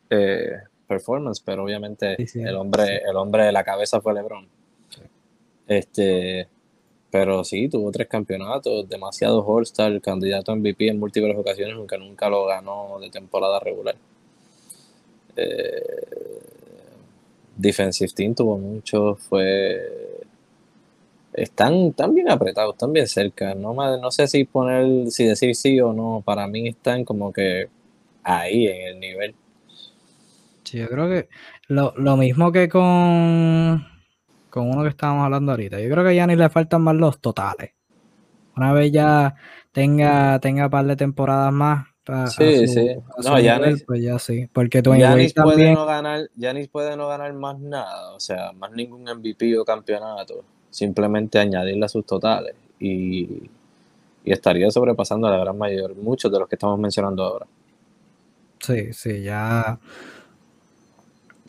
[0.10, 2.94] eh, performance, pero obviamente Sí, sí, el hombre, sí.
[3.10, 4.46] el hombre de la cabeza fue LeBron.
[5.68, 6.50] Este,
[7.12, 12.30] pero sí, tuvo tres campeonatos, demasiado All-Star, candidato a MVP en múltiples ocasiones, aunque nunca
[12.30, 13.96] lo ganó de temporada regular.
[15.36, 15.82] Eh,
[17.58, 20.22] defensive Team tuvo mucho, fue...
[21.34, 23.56] Están, tan bien apretados, están bien cerca.
[23.56, 26.22] No, no sé si poner, si decir sí o no.
[26.26, 27.70] Para mí están como que
[28.24, 29.36] ahí en el nivel.
[30.64, 31.30] Sí, yo creo que
[31.68, 33.86] lo, mismo que con,
[34.52, 35.80] con uno que estábamos hablando ahorita.
[35.80, 37.72] Yo creo que ya ni le faltan más los totales.
[38.56, 39.34] Una vez ya
[39.72, 41.88] tenga, tenga un par de temporadas más.
[42.38, 42.96] sí, sí.
[43.24, 44.48] No, Yanis, pues ya sí.
[44.54, 46.30] Porque tú puede no ganar,
[46.72, 50.44] puede no ganar más nada, o sea, más ningún MVP o campeonato.
[50.70, 53.50] Simplemente añadirle a sus totales y,
[54.24, 57.48] y estaría sobrepasando a la gran mayor, muchos de los que estamos mencionando ahora.
[58.60, 59.80] Sí, sí, ya.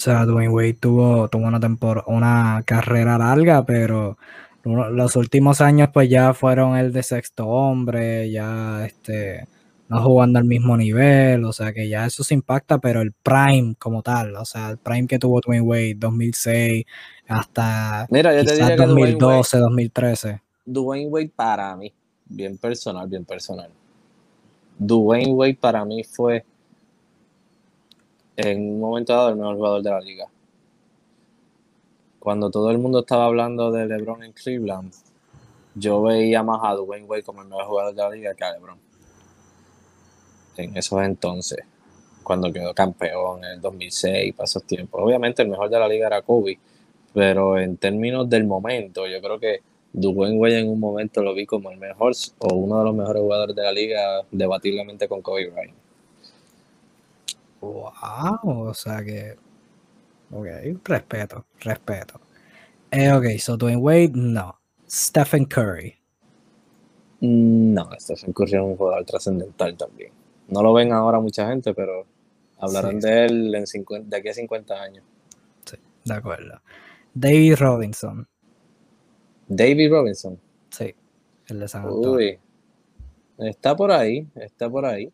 [0.03, 1.61] O sea, Dwayne Wade tuvo, tuvo una,
[2.07, 4.19] una carrera larga, pero
[4.65, 9.47] los últimos años pues ya fueron el de sexto hombre, ya este
[9.89, 13.77] no jugando al mismo nivel, o sea que ya eso se impacta, pero el prime
[13.79, 16.85] como tal, o sea, el prime que tuvo Dwayne Wade 2006
[17.29, 20.43] hasta Mira, 2012, 2013.
[20.67, 21.93] Dwayne Wade para mí,
[22.25, 23.71] bien personal, bien personal.
[24.81, 26.45] Dwayne Wade para mí fue
[28.37, 30.27] en un momento dado el mejor jugador de la liga.
[32.19, 34.93] Cuando todo el mundo estaba hablando de LeBron en Cleveland,
[35.75, 38.53] yo veía más a Dwayne Wade como el mejor jugador de la liga que a
[38.53, 38.79] LeBron.
[40.57, 41.61] En esos entonces,
[42.23, 45.01] cuando quedó campeón en el 2006, para esos tiempos.
[45.03, 46.59] Obviamente el mejor de la liga era Kobe,
[47.13, 49.61] pero en términos del momento, yo creo que
[49.93, 53.23] Dwayne Wade en un momento lo vi como el mejor o uno de los mejores
[53.23, 55.77] jugadores de la liga, debatiblemente con Kobe Bryant.
[57.63, 59.37] Wow, o sea que.
[60.33, 60.47] Ok,
[60.85, 62.21] respeto, respeto.
[62.91, 64.59] Eh, ok, so Dwayne Wade, no.
[64.89, 65.95] Stephen Curry.
[67.21, 70.13] No, Stephen Curry es un jugador trascendental también.
[70.49, 72.05] No lo ven ahora mucha gente, pero
[72.59, 75.05] hablarán de él en 50, de aquí a 50 años.
[75.65, 76.61] Sí, de acuerdo.
[77.15, 78.27] David Robinson.
[79.47, 80.39] David Robinson.
[80.71, 80.95] Sí,
[81.47, 82.13] el de San Antonio.
[82.13, 82.39] Uy,
[83.39, 85.13] está por ahí, está por ahí.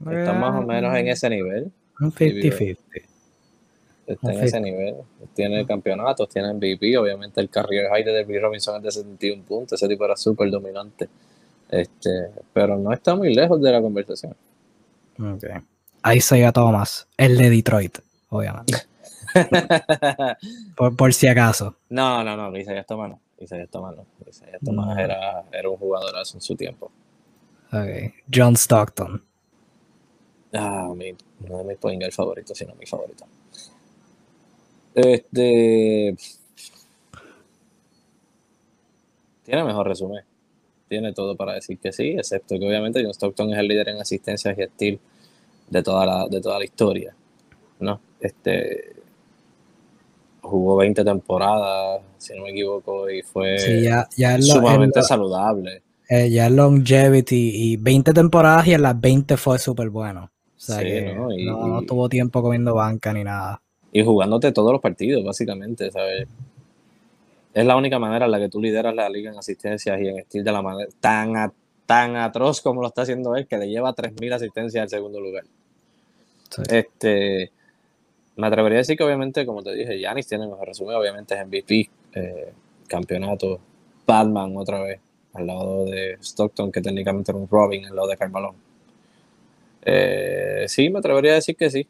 [0.00, 1.70] Está más o menos en ese nivel.
[2.00, 2.76] Un 50-50.
[4.06, 4.96] Está en ese nivel.
[5.34, 6.96] Tiene campeonatos, tiene MVP.
[6.96, 9.80] Obviamente el career high de David Robinson es de 71 puntos.
[9.80, 11.08] Ese tipo era súper dominante.
[11.68, 14.34] Este, pero no está muy lejos de la conversación.
[15.16, 15.60] Okay.
[16.16, 17.98] Isaiah Thomas, el de Detroit,
[18.30, 18.78] obviamente.
[20.96, 21.76] por, si acaso.
[21.90, 23.20] No, no, no, Isaiah Thomas no.
[23.38, 24.06] Isaiah Thomas no.
[24.28, 26.90] Isaiah Thomas Era, era un jugador en su tiempo.
[27.68, 28.12] Okay.
[28.32, 29.22] John Stockton.
[30.52, 31.12] Ah, mi,
[31.48, 33.24] no de mis point favorito, sino mi favorito.
[34.94, 36.16] Este.
[39.44, 40.24] Tiene mejor resumen.
[40.88, 44.00] Tiene todo para decir que sí, excepto que obviamente John Stockton es el líder en
[44.00, 44.98] asistencias y estilo
[45.68, 47.14] de toda la, de toda la historia.
[47.78, 48.00] ¿no?
[48.20, 48.96] Este
[50.42, 53.56] jugó 20 temporadas, si no me equivoco, y fue
[54.40, 55.82] sumamente saludable.
[56.08, 60.30] Eh, ya longevity y 20 temporadas y en las 20 fue súper bueno.
[60.60, 61.82] O sea que ¿no?
[61.86, 63.62] tuvo tiempo comiendo banca ni nada.
[63.92, 66.28] Y jugándote todos los partidos, básicamente, ¿sabes?
[67.54, 70.18] Es la única manera en la que tú lideras la liga en asistencias y en
[70.18, 71.52] estilo de la manera tan,
[71.86, 75.44] tan atroz como lo está haciendo él, que le lleva 3.000 asistencias al segundo lugar.
[76.68, 77.50] Este,
[78.36, 81.46] me atrevería a decir que obviamente, como te dije, Yanis tiene mejor resumen, obviamente es
[81.46, 82.52] MVP, eh,
[82.86, 83.58] campeonato,
[84.06, 85.00] Batman otra vez,
[85.32, 88.54] al lado de Stockton, que técnicamente era un Robin, al lado de Carmelo.
[89.82, 91.88] Eh, sí, me atrevería a decir que sí.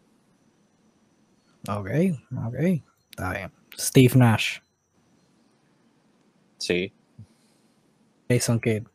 [1.68, 1.88] Ok,
[2.46, 2.54] ok,
[3.10, 3.52] está bien.
[3.76, 4.58] Steve Nash.
[6.58, 6.92] Sí.
[8.28, 8.86] Jason Kidd.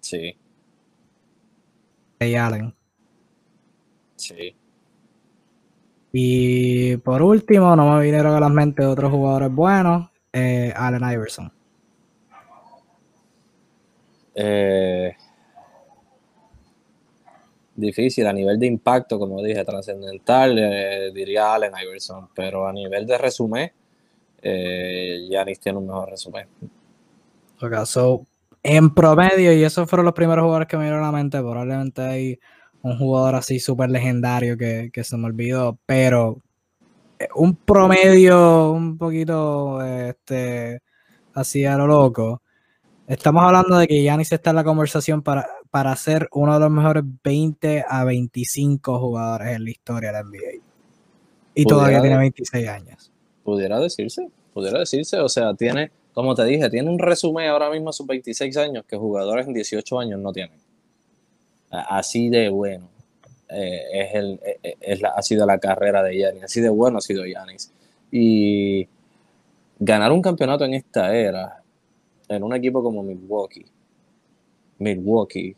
[0.00, 0.36] Sí.
[2.18, 2.74] Ray Allen.
[4.16, 4.54] Sí.
[6.12, 11.52] Y por último, no me vinieron a la mente otros jugadores buenos, eh, Allen Iverson.
[14.34, 15.16] Eh,
[17.74, 18.26] difícil.
[18.26, 22.28] A nivel de impacto, como dije, trascendental, eh, diría Allen Iverson.
[22.34, 23.72] Pero a nivel de resumen,
[24.42, 26.46] eh, Yanis tiene un mejor resumen.
[27.62, 28.26] Ok, so,
[28.62, 32.02] en promedio, y esos fueron los primeros jugadores que me dieron a la mente, probablemente
[32.02, 32.40] hay
[32.82, 36.38] un jugador así súper legendario que, se me olvidó, pero
[37.18, 40.80] eh, un promedio un poquito este,
[41.34, 42.42] así a lo loco.
[43.06, 46.70] Estamos hablando de que Yanis está en la conversación para para ser uno de los
[46.70, 50.62] mejores 20 a 25 jugadores en la historia de la NBA.
[51.54, 53.12] Y todavía tiene 26 años.
[53.44, 55.18] Pudiera decirse, pudiera decirse.
[55.20, 58.84] O sea, tiene, como te dije, tiene un resumen ahora mismo a sus 26 años
[58.86, 60.58] que jugadores en 18 años no tienen.
[61.70, 62.88] Así de bueno.
[63.48, 66.68] eh, es el, eh, eh, es la, ha sido la carrera de Yanis, así de
[66.68, 67.72] bueno ha sido Yanis.
[68.10, 68.88] Y
[69.78, 71.62] ganar un campeonato en esta era,
[72.28, 73.66] en un equipo como Milwaukee,
[74.78, 75.56] Milwaukee,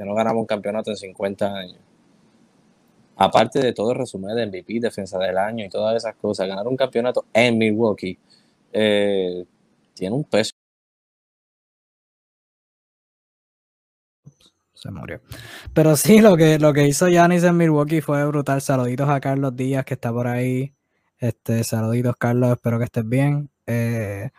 [0.00, 1.78] que no ganamos un campeonato en 50 años,
[3.16, 6.66] aparte de todo el resumen de MVP, defensa del año y todas esas cosas, ganar
[6.66, 8.18] un campeonato en Milwaukee
[8.72, 10.52] tiene un peso
[14.72, 15.20] se murió.
[15.74, 18.62] Pero sí, lo que, lo que hizo Yanis en Milwaukee fue brutal.
[18.62, 20.72] Saluditos a Carlos Díaz, que está por ahí.
[21.18, 23.50] Este, saluditos, Carlos, espero que estés bien.
[23.66, 24.30] Eh,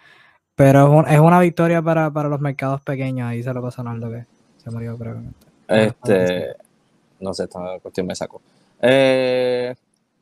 [0.56, 3.28] pero es, una victoria para, los mercados pequeños.
[3.28, 4.26] Ahí se lo pasó a lo que
[4.58, 5.51] se murió brevemente.
[5.74, 6.56] Este,
[7.20, 8.42] no sé, esta cuestión me sacó.
[8.82, 9.74] Eh,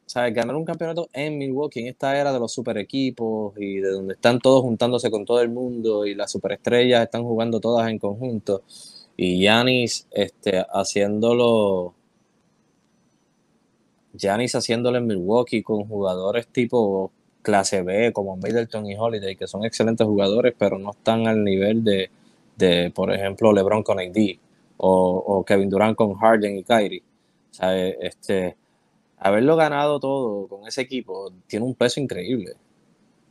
[0.06, 0.34] ¿sabes?
[0.34, 4.16] Ganar un campeonato en Milwaukee, en esta era de los super equipos y de donde
[4.16, 8.64] están todos juntándose con todo el mundo y las superestrellas están jugando todas en conjunto
[9.16, 11.94] y Yanis este, haciéndolo.
[14.14, 19.64] Yanis haciéndolo en Milwaukee con jugadores tipo clase B como Middleton y Holiday, que son
[19.64, 22.10] excelentes jugadores, pero no están al nivel de,
[22.58, 24.40] de por ejemplo, LeBron con AD
[24.82, 27.04] o, Kevin Durant con Harden y Kyrie.
[27.52, 28.56] O sea, este,
[29.18, 32.54] haberlo ganado todo con ese equipo tiene un peso increíble.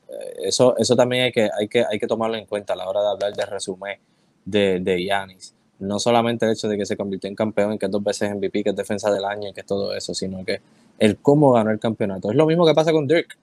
[0.08, 2.88] Eh, eso, eso también hay que, hay, que, hay que tomarlo en cuenta a la
[2.88, 3.98] hora de hablar de resumen
[4.44, 7.92] de, de Giannis no solamente el hecho de que se convirtió en campeón, que es
[7.92, 10.60] dos veces MVP, que es defensa del año, que es todo eso, sino que
[10.98, 12.30] el cómo ganó el campeonato.
[12.30, 13.38] Es lo mismo que pasa con Dirk.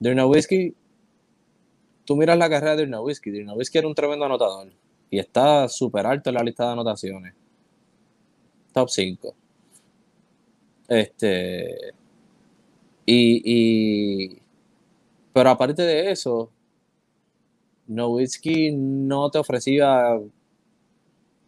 [0.00, 0.74] Dirk Nowitzki,
[2.04, 4.68] tú miras la carrera de Dirk Nowitzki, Dirk Nowitzki era un tremendo anotador
[5.10, 7.34] y está súper alto en la lista de anotaciones.
[8.72, 9.34] Top 5.
[10.88, 11.94] Este.
[13.06, 14.42] Y, y.
[15.32, 16.50] Pero aparte de eso,
[17.86, 20.18] Nowitzki no te ofrecía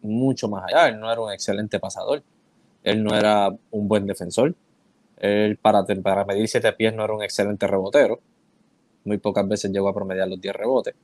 [0.01, 0.89] mucho más allá.
[0.89, 2.23] Él no era un excelente pasador.
[2.83, 4.55] Él no era un buen defensor.
[5.17, 8.19] Él para, para medir siete pies no era un excelente rebotero.
[9.03, 10.95] Muy pocas veces llegó a promediar los 10 rebotes.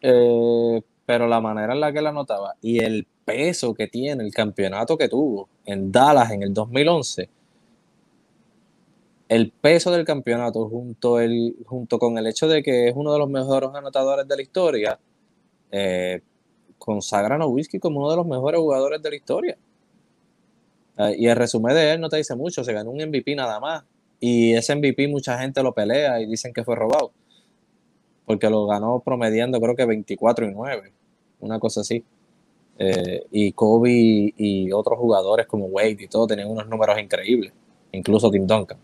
[0.00, 4.30] Eh, pero la manera en la que él anotaba y el peso que tiene el
[4.30, 7.30] campeonato que tuvo en Dallas en el 2011,
[9.30, 13.20] el peso del campeonato junto, el, junto con el hecho de que es uno de
[13.20, 15.00] los mejores anotadores de la historia,
[15.70, 16.20] eh,
[16.76, 19.58] consagran a Whisky como uno de los mejores jugadores de la historia.
[20.98, 23.58] Ah, y el resumen de él no te dice mucho, se ganó un MVP nada
[23.60, 23.82] más.
[24.20, 27.12] Y ese MVP mucha gente lo pelea y dicen que fue robado.
[28.26, 30.92] Porque lo ganó promediando creo que 24 y 9,
[31.40, 32.04] una cosa así.
[32.78, 37.52] Eh, y Kobe y otros jugadores como Wade y todo tenían unos números increíbles,
[37.92, 38.78] incluso Tim Duncan.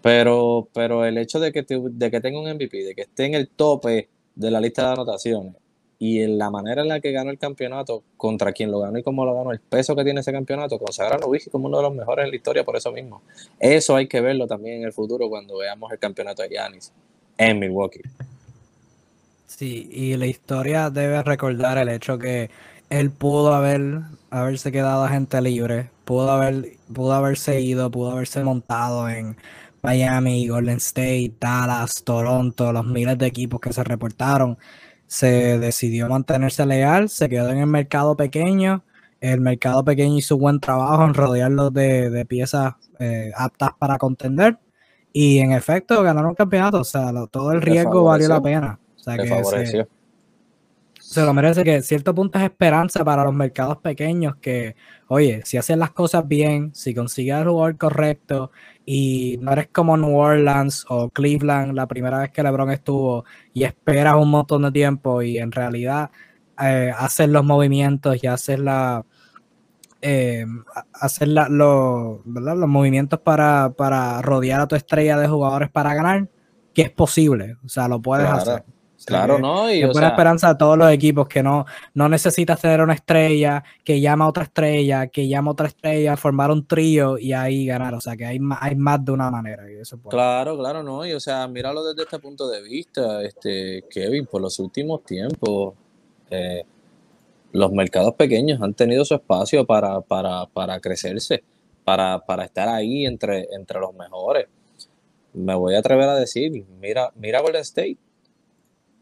[0.00, 3.34] Pero, pero el hecho de que, de que tenga un MVP, de que esté en
[3.34, 5.54] el tope de la lista de anotaciones,
[5.98, 9.04] y en la manera en la que ganó el campeonato, contra quien lo ganó y
[9.04, 11.84] cómo lo ganó, el peso que tiene ese campeonato, consagra a Nowitzki como uno de
[11.84, 13.22] los mejores en la historia por eso mismo.
[13.60, 16.92] Eso hay que verlo también en el futuro cuando veamos el campeonato de Giannis
[17.38, 18.00] en Milwaukee.
[19.56, 22.50] Sí, y la historia debe recordar el hecho que
[22.88, 24.00] él pudo haber
[24.30, 29.36] haberse quedado a gente libre, pudo haber pudo haberse ido, pudo haberse montado en
[29.82, 34.56] Miami, Golden State, Dallas, Toronto, los miles de equipos que se reportaron
[35.06, 38.82] se decidió mantenerse leal, se quedó en el mercado pequeño.
[39.20, 44.58] El mercado pequeño hizo buen trabajo en rodearlos de, piezas eh, aptas para contender.
[45.12, 46.80] Y en efecto, ganaron campeonato.
[46.80, 48.78] O sea, todo el riesgo valió la pena.
[49.02, 49.86] O sea, que se,
[51.00, 51.64] se, lo merece.
[51.64, 54.36] Que cierto punto es esperanza para los mercados pequeños.
[54.36, 54.76] Que,
[55.08, 58.52] oye, si hacen las cosas bien, si consigues el jugador correcto
[58.86, 63.64] y no eres como New Orleans o Cleveland la primera vez que LeBron estuvo y
[63.64, 66.10] esperas un montón de tiempo y en realidad
[66.60, 69.04] eh, haces los movimientos y haces la
[70.04, 70.44] eh,
[70.94, 72.18] hacer los
[72.68, 76.28] movimientos para, para, rodear a tu estrella de jugadores para ganar,
[76.74, 78.64] que es posible, o sea, lo puedes hacer.
[79.06, 79.70] Claro, ¿no?
[79.72, 84.00] Y, buena esperanza a todos los equipos que no, no necesitas tener una estrella, que
[84.00, 87.94] llama a otra estrella, que llama a otra estrella, formar un trío y ahí ganar.
[87.94, 89.70] O sea, que hay, hay más de una manera.
[89.70, 91.06] Y eso Claro, claro, ¿no?
[91.06, 95.74] Y o sea, míralo desde este punto de vista, este, Kevin, por los últimos tiempos,
[96.30, 96.64] eh,
[97.52, 101.44] los mercados pequeños han tenido su espacio para, para, para crecerse,
[101.84, 104.46] para, para estar ahí entre, entre los mejores.
[105.34, 107.98] Me voy a atrever a decir, mira, mira Golden State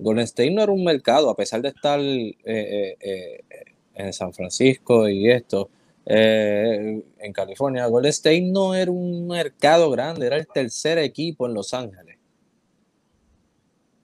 [0.00, 3.44] Golden State no era un mercado, a pesar de estar eh, eh, eh,
[3.94, 5.68] en San Francisco y esto,
[6.06, 11.72] en California, Golden State no era un mercado grande, era el tercer equipo en Los
[11.74, 12.16] Ángeles.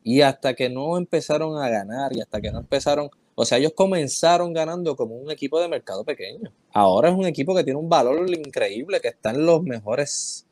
[0.05, 3.73] Y hasta que no empezaron a ganar y hasta que no empezaron, O sea, ellos
[3.75, 6.53] comenzaron ganando como un equipo de mercado pequeño.
[6.73, 10.47] Ahora es un equipo que tiene un valor increíble, que está en los mejores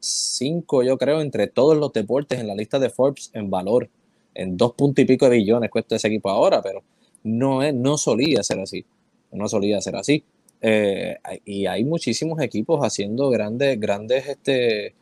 [0.00, 3.88] cinco, yo creo, entre todos los deportes en la lista de Forbes en valor.
[4.34, 6.82] En dos puntos y pico de billones cuesta ese equipo ahora, pero
[7.24, 8.84] no, es, no solía ser así.
[9.32, 10.24] No solía ser así.
[10.60, 14.94] Eh, y hay muchísimos equipos haciendo grandes, grandes este,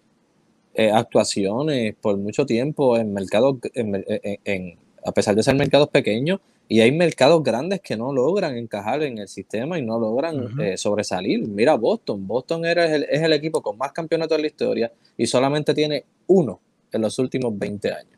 [0.75, 6.81] eh, actuaciones por mucho tiempo en mercados, en, a pesar de ser mercados pequeños, y
[6.81, 11.49] hay mercados grandes que no logran encajar en el sistema y no logran eh, sobresalir.
[11.49, 12.27] Mira Boston.
[12.27, 16.61] Boston era es el equipo con más campeonatos en la historia y solamente tiene uno
[16.93, 18.18] en los últimos 20 años.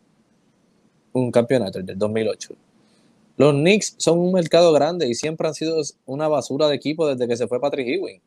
[1.13, 2.55] Un campeonato, el del 2008.
[3.37, 7.27] Los Knicks son un mercado grande y siempre han sido una basura de equipo desde
[7.27, 8.21] que se fue Patrick Ewing.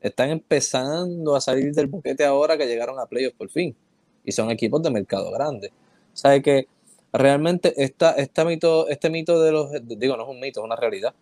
[0.00, 3.76] Están empezando a salir del buquete ahora que llegaron a playoffs por fin.
[4.24, 5.72] Y son equipos de mercado grande.
[6.12, 6.68] ¿Sabe que
[7.12, 10.76] realmente esta, esta mito, este mito de los, digo, no es un mito, es una
[10.76, 11.14] realidad,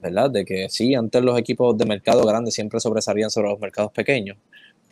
[0.00, 0.30] ¿verdad?
[0.30, 4.36] De que sí, antes los equipos de mercado grande siempre sobresalían sobre los mercados pequeños,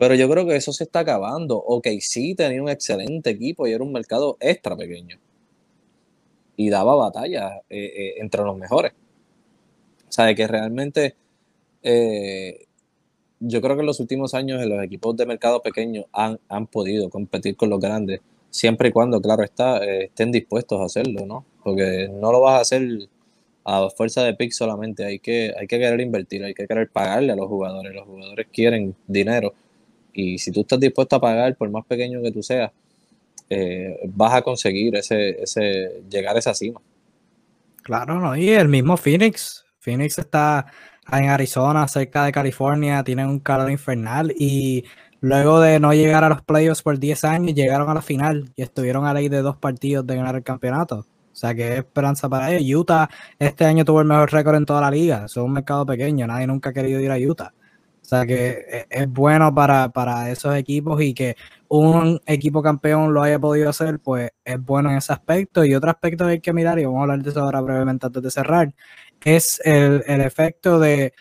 [0.00, 1.58] pero yo creo que eso se está acabando.
[1.58, 5.18] Ok, sí tenía un excelente equipo y era un mercado extra pequeño
[6.56, 8.92] y daba batalla eh, eh, entre los mejores.
[10.08, 11.16] O sea, de que realmente
[11.82, 12.64] eh,
[13.40, 17.10] yo creo que en los últimos años los equipos de mercado pequeño han, han podido
[17.10, 21.44] competir con los grandes siempre y cuando, claro está, estén dispuestos a hacerlo, ¿no?
[21.62, 22.88] Porque no lo vas a hacer
[23.66, 27.32] a fuerza de pick solamente, hay que, hay que querer invertir, hay que querer pagarle
[27.32, 29.52] a los jugadores, los jugadores quieren dinero
[30.12, 32.70] y si tú estás dispuesto a pagar, por más pequeño que tú seas,
[33.48, 36.80] eh, vas a conseguir ese, ese, llegar a esa cima.
[37.82, 38.36] Claro, ¿no?
[38.36, 40.66] Y el mismo Phoenix, Phoenix está
[41.10, 44.84] en Arizona, cerca de California, tiene un calor infernal y
[45.22, 48.62] Luego de no llegar a los playoffs por 10 años, llegaron a la final y
[48.62, 51.00] estuvieron a ley de dos partidos de ganar el campeonato.
[51.32, 52.80] O sea que es esperanza para ellos.
[52.80, 53.08] Utah
[53.38, 55.26] este año tuvo el mejor récord en toda la liga.
[55.26, 57.52] Es un mercado pequeño, nadie nunca ha querido ir a Utah.
[58.10, 61.36] Sea que e, es bueno para, para esos equipos y que
[61.68, 65.64] un equipo campeón lo haya podido hacer, pues es bueno en ese aspecto.
[65.64, 68.06] Y otro aspecto que hay que mirar, y vamos a hablar de eso ahora brevemente
[68.06, 68.74] antes de cerrar,
[69.24, 71.14] es el, el efecto de,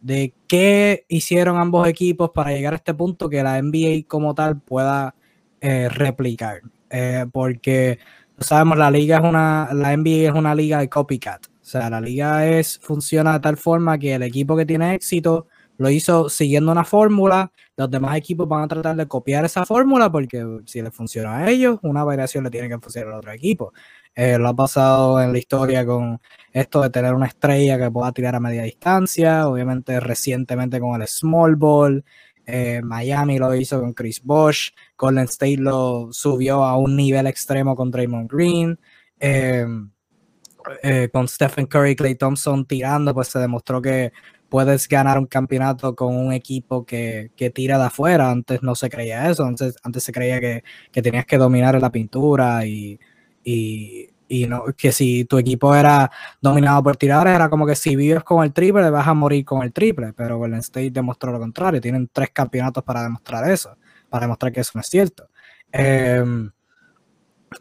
[0.00, 4.60] de qué hicieron ambos equipos para llegar a este punto que la NBA como tal
[4.60, 5.14] pueda
[5.60, 6.62] eh, replicar.
[6.90, 8.00] Eh, porque
[8.40, 11.46] sabemos, la liga es una, la NBA es una liga de copycat.
[11.46, 15.46] O sea, la liga es, funciona de tal forma que el equipo que tiene éxito
[15.82, 20.10] lo hizo siguiendo una fórmula, los demás equipos van a tratar de copiar esa fórmula
[20.10, 23.72] porque si le funciona a ellos, una variación le tiene que funcionar al otro equipo.
[24.14, 26.20] Eh, lo ha pasado en la historia con
[26.52, 31.08] esto de tener una estrella que pueda tirar a media distancia, obviamente recientemente con el
[31.08, 32.04] small ball,
[32.46, 37.74] eh, Miami lo hizo con Chris Bosh, Golden State lo subió a un nivel extremo
[37.74, 38.78] con Draymond Green,
[39.18, 39.66] eh,
[41.12, 44.12] con Stephen Curry, Clay Thompson tirando, pues se demostró que
[44.52, 48.30] puedes ganar un campeonato con un equipo que, tira de afuera.
[48.30, 50.62] Antes no se creía eso, antes, antes se creía que,
[51.00, 53.00] tenías que dominar la pintura y,
[53.42, 58.24] y, no, que si tu equipo era dominado por tiradores, era como que si vives
[58.24, 60.12] con el triple, vas a morir con el triple.
[60.12, 61.80] Pero Golden State demostró lo contrario.
[61.80, 63.78] Tienen tres campeonatos para demostrar eso,
[64.10, 65.30] para demostrar que eso no es cierto.
[65.72, 66.50] Em,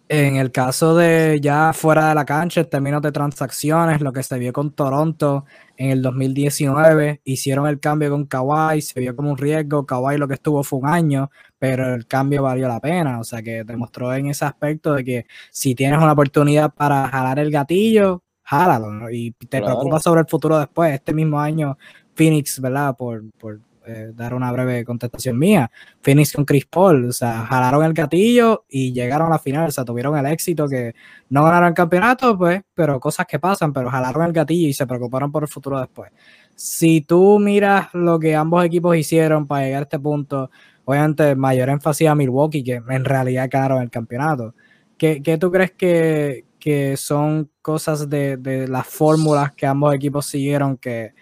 [0.10, 4.24] en el caso de ya fuera de la cancha, en términos de transacciones, lo que
[4.24, 5.46] se vio con Toronto
[5.78, 10.28] en el 2019, hicieron el cambio con Kawhi, se vio como un riesgo, Kawhi lo
[10.28, 14.14] que estuvo fue un año, pero el cambio valió la pena, o sea que demostró
[14.14, 19.32] en ese aspecto de que si tienes una oportunidad para jalar el gatillo, jálalo, y
[19.32, 21.78] te preocupas sobre el futuro después, este mismo año
[22.16, 22.96] Phoenix, ¿verdad?
[22.96, 25.72] Por, por eh, dar una breve contestación mía.
[26.02, 29.72] Phoenix con Chris Paul, o sea, jalaron el gatillo y llegaron a la final, o
[29.72, 30.94] sea, tuvieron el éxito que
[31.30, 34.86] no ganaron el campeonato, pues, pero cosas que pasan, pero jalaron el gatillo y se
[34.86, 36.12] preocuparon por el futuro después.
[36.56, 40.52] Si tú miras lo que ambos equipos hicieron para llegar a este punto,
[40.86, 44.54] obviamente mayor énfasis a Milwaukee, que en realidad ganaron el campeonato.
[44.98, 50.28] ¿Qué, qué tú crees que, que son cosas de, de, las fórmulas que ambos equipos
[50.28, 51.14] siguieron que,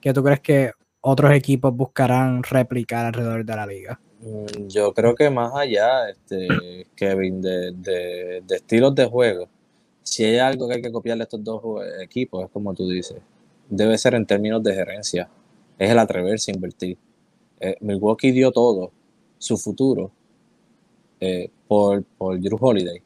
[0.00, 4.00] que tú crees que otros equipos buscarán replicar alrededor de la liga?
[4.20, 9.48] Mm, yo creo que más allá, este, Kevin, de, de, estilos de juego,
[10.02, 11.62] si hay algo que hay que copiarle a estos dos
[12.00, 13.18] equipos, es como tú dices,
[13.68, 15.28] debe ser en términos de gerencia,
[15.78, 16.98] es el atreverse a invertir.
[17.60, 18.90] Eh, Milwaukee dio todo,
[19.38, 20.10] su futuro,
[21.20, 23.02] eh, por, por Drew Holiday.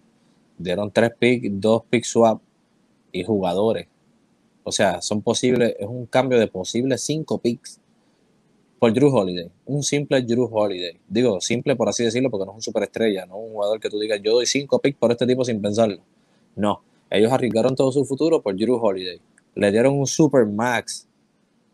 [0.57, 2.40] Dieron tres picks, dos pick swap
[3.11, 3.88] y jugadores.
[4.64, 7.80] O sea, son posibles, es un cambio de posibles cinco picks
[8.83, 10.99] por Drew Holiday, un simple Drew Holiday.
[11.07, 13.97] Digo, simple por así decirlo, porque no es un superestrella, no un jugador que tú
[13.97, 15.99] digas, yo doy cinco picks por este tipo sin pensarlo.
[16.57, 19.20] No, Ellos arriesgaron todo su futuro por Drew Holiday.
[19.55, 21.07] Le dieron un super max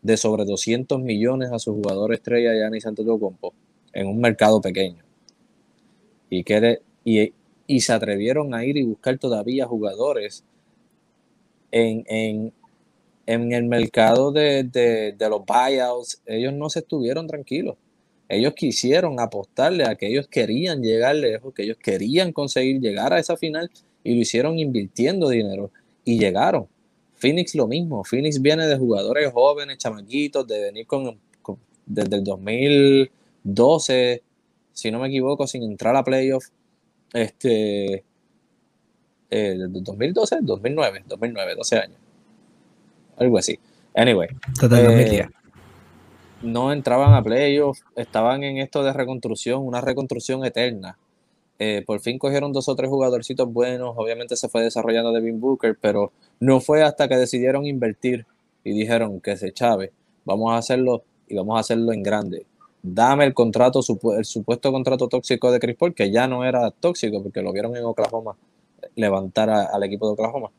[0.03, 3.55] de sobre 200 millones a su jugador estrella Giannis Antetokounmpo
[3.91, 5.03] en un mercado pequeño.
[6.29, 7.33] Y, que y,
[7.65, 10.43] y, se atrevieron a ir y buscar todavía jugadores
[11.71, 12.53] en, en,
[13.29, 16.19] en el mercado de, de, de, los buyouts.
[16.25, 17.77] Ellos no se estuvieron tranquilos.
[18.27, 23.19] Ellos quisieron apostarle a que ellos querían llegar lejos, que ellos querían conseguir llegar a
[23.19, 23.69] esa final
[24.03, 25.69] y lo hicieron invirtiendo dinero
[26.03, 26.67] y llegaron.
[27.13, 28.03] Phoenix lo mismo.
[28.03, 31.19] Phoenix viene de jugadores jóvenes, chamaquitos, de venir con,
[31.85, 34.23] desde el 2012,
[34.73, 36.47] si no me equivoco, sin entrar a playoff.
[37.13, 38.03] Este,
[39.29, 42.08] eh, desde 2012, 2009, 2009, 12 años.
[43.19, 43.59] Algo así.
[43.93, 44.29] Anyway.
[44.71, 45.27] Eh,
[46.41, 50.97] no entraban a playoff, estaban en esto de reconstrucción, una reconstrucción eterna.
[51.61, 55.77] Eh, por fin cogieron dos o tres jugadorcitos buenos, obviamente se fue desarrollando Devin Booker,
[55.79, 58.25] pero no fue hasta que decidieron invertir
[58.63, 59.91] y dijeron que se chave,
[60.23, 62.45] vamos a hacerlo y vamos a hacerlo en grande.
[62.81, 63.81] Dame el contrato,
[64.17, 67.75] el supuesto contrato tóxico de Chris Paul, que ya no era tóxico porque lo vieron
[67.75, 68.37] en Oklahoma
[68.95, 70.49] levantar al equipo de Oklahoma.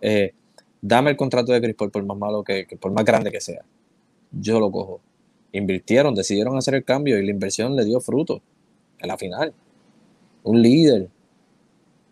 [0.00, 0.32] Eh,
[0.80, 3.64] dame el contrato de Chris Paul por más malo que, por más grande que sea.
[4.32, 5.00] Yo lo cojo.
[5.52, 8.42] Invirtieron, decidieron hacer el cambio y la inversión le dio fruto
[8.98, 9.52] en la final
[10.42, 11.08] un líder.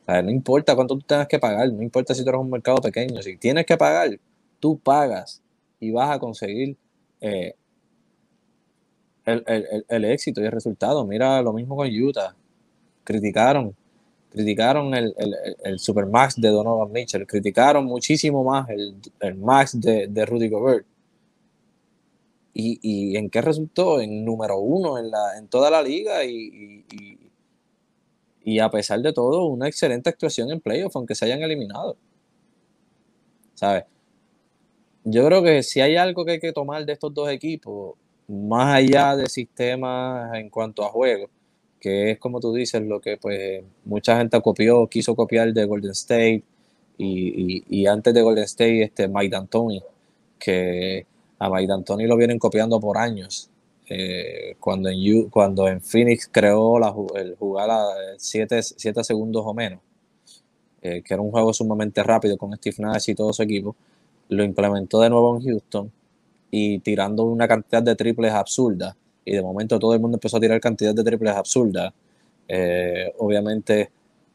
[0.06, 3.20] no importa cuánto tú tengas que pagar, no importa si tú eres un mercado pequeño,
[3.22, 4.18] si tienes que pagar,
[4.60, 5.42] tú pagas
[5.80, 6.76] y vas a conseguir
[7.20, 7.54] eh,
[9.24, 11.04] el, éxito y el resultado.
[11.06, 12.34] Mira lo mismo con Utah.
[13.04, 13.74] Criticaron,
[14.30, 15.14] criticaron el,
[15.64, 20.86] el, Supermax de Donovan Mitchell, criticaron muchísimo más el, Max de, de Rudy Gobert.
[22.60, 24.00] Y, en qué resultó?
[24.00, 26.84] En número uno en, la, en toda la liga y,
[28.48, 31.96] y a pesar de todo, una excelente actuación en playoff, aunque se hayan eliminado.
[33.54, 33.84] ¿Sabes?
[35.04, 38.76] Yo creo que si hay algo que hay que tomar de estos dos equipos, más
[38.76, 41.28] allá de sistemas en cuanto a juego,
[41.80, 45.92] que es como tú dices, lo que pues mucha gente copió, quiso copiar de Golden
[45.92, 46.44] State
[46.98, 49.82] y, antes de Golden State, este Mike D'Antoni,
[50.38, 51.06] que
[51.38, 53.50] a Mike D'Antoni lo vienen copiando por años.
[53.90, 57.86] Eh, cuando, en, cuando en Phoenix creó la, el jugar a
[58.18, 58.62] 7
[59.02, 59.80] segundos o menos,
[60.82, 63.74] eh, que era un juego sumamente rápido con Steve Nash y todo su equipo,
[64.28, 65.92] lo implementó de nuevo en Houston
[66.50, 68.96] y tirando una cantidad de triples absurda.
[69.28, 71.92] Y de momento todo el mundo empezó a tirar cantidad de triples absurda.
[72.46, 73.90] Eh, obviamente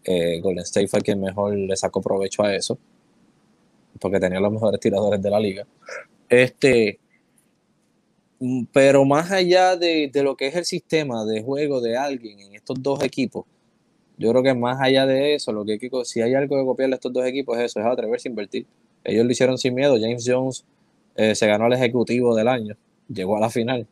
[0.06, 2.78] Golden State fue quien mejor le sacó provecho a eso,
[4.00, 5.66] porque tenía los mejores tiradores de la liga.
[6.28, 7.00] Este,
[8.46, 12.56] Mm, pero más allá de, lo que es el sistema de juego de alguien en
[12.56, 13.46] estos dos equipos,
[14.18, 16.98] yo creo que más allá de eso, lo que si hay algo que copiarle a
[16.98, 18.66] estos dos equipos es eso, es atreverse a invertir.
[19.06, 19.96] Ellos lo hicieron sin miedo.
[20.00, 20.66] James Jones
[21.16, 22.76] eh, se ganó el ejecutivo del año,
[23.08, 23.88] llegó a la final,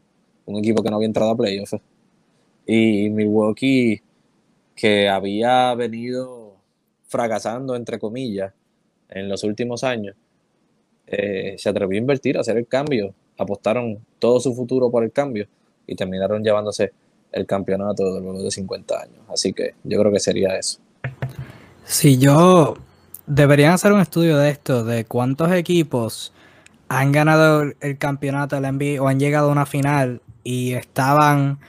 [0.52, 1.78] un equipo que no había entrado a playoffs.
[2.66, 4.02] Y Milwaukee,
[4.76, 6.56] que había venido
[7.08, 8.54] fracasando, entre comillas,
[9.10, 10.16] en los últimos años,
[11.08, 15.12] eh, se atrevió a invertir, a hacer el cambio apostaron todo su futuro por el
[15.12, 15.48] cambio
[15.88, 16.92] y terminaron llevándose
[17.32, 19.20] el campeonato luego de 50 años.
[19.30, 20.80] Así que yo creo que sería eso.
[21.86, 22.76] Si yo
[23.26, 26.34] deberían hacer un estudio de esto, de cuántos equipos
[26.88, 31.60] han ganado el campeonato del NBA o han llegado a una final y estaban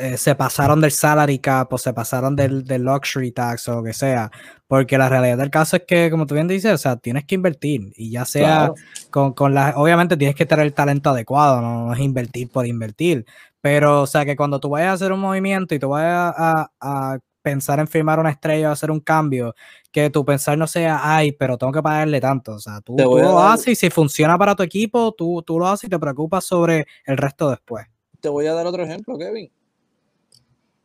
[0.00, 3.92] eh, se pasaron del salary cap o se pasaron del, luxury tax o lo que
[3.92, 4.30] sea.
[4.66, 7.34] Porque la realidad del caso es que, como tú bien dices, o sea, tienes que
[7.34, 7.92] invertir.
[7.96, 8.72] Y ya sea
[9.10, 9.74] con, con la.
[9.76, 13.26] Obviamente tienes que tener el talento adecuado, no, es invertir por invertir.
[13.60, 17.18] Pero, o sea, que cuando tú vayas a hacer un movimiento y tú vayas a,
[17.42, 19.54] pensar en firmar una estrella o hacer un cambio,
[19.92, 22.52] que tu pensar no sea, ay, pero tengo que pagarle tanto.
[22.54, 25.88] O sea, tú, lo haces y si funciona para tu equipo, tú, tú lo haces
[25.88, 27.86] y te preocupas sobre el resto después.
[28.24, 29.50] Te voy a dar otro ejemplo, Kevin.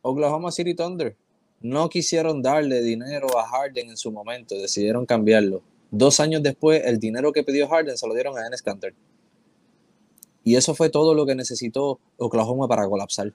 [0.02, 1.16] Oklahoma City Thunder
[1.62, 5.62] no quisieron darle dinero a Harden en su momento, decidieron cambiarlo.
[5.90, 8.92] Dos años después, el dinero que pidió Harden se lo dieron a Enes Kanter.
[10.44, 13.32] Y eso fue todo lo que necesitó Oklahoma para colapsar.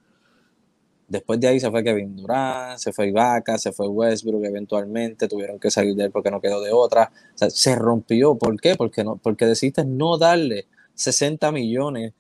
[1.08, 5.60] Después de ahí se fue Kevin Durant, se fue Ibaka, se fue Westbrook eventualmente, tuvieron
[5.60, 7.12] que salir de él porque no quedó de otra.
[7.34, 8.36] se rompió.
[8.36, 8.76] ¿Por qué?
[8.76, 12.14] Porque, no, porque decidiste no darle 60 millones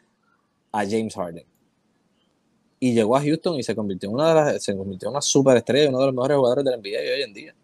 [0.71, 1.45] a James Harden
[2.85, 5.89] y llegó a Houston y se convirtió en una de las, se convirtió una superestrella,
[5.89, 7.55] uno de los mejores jugadores del NBA hoy en día.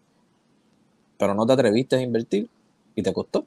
[1.16, 2.48] Pero no te atreviste a invertir
[2.96, 3.46] y te costó.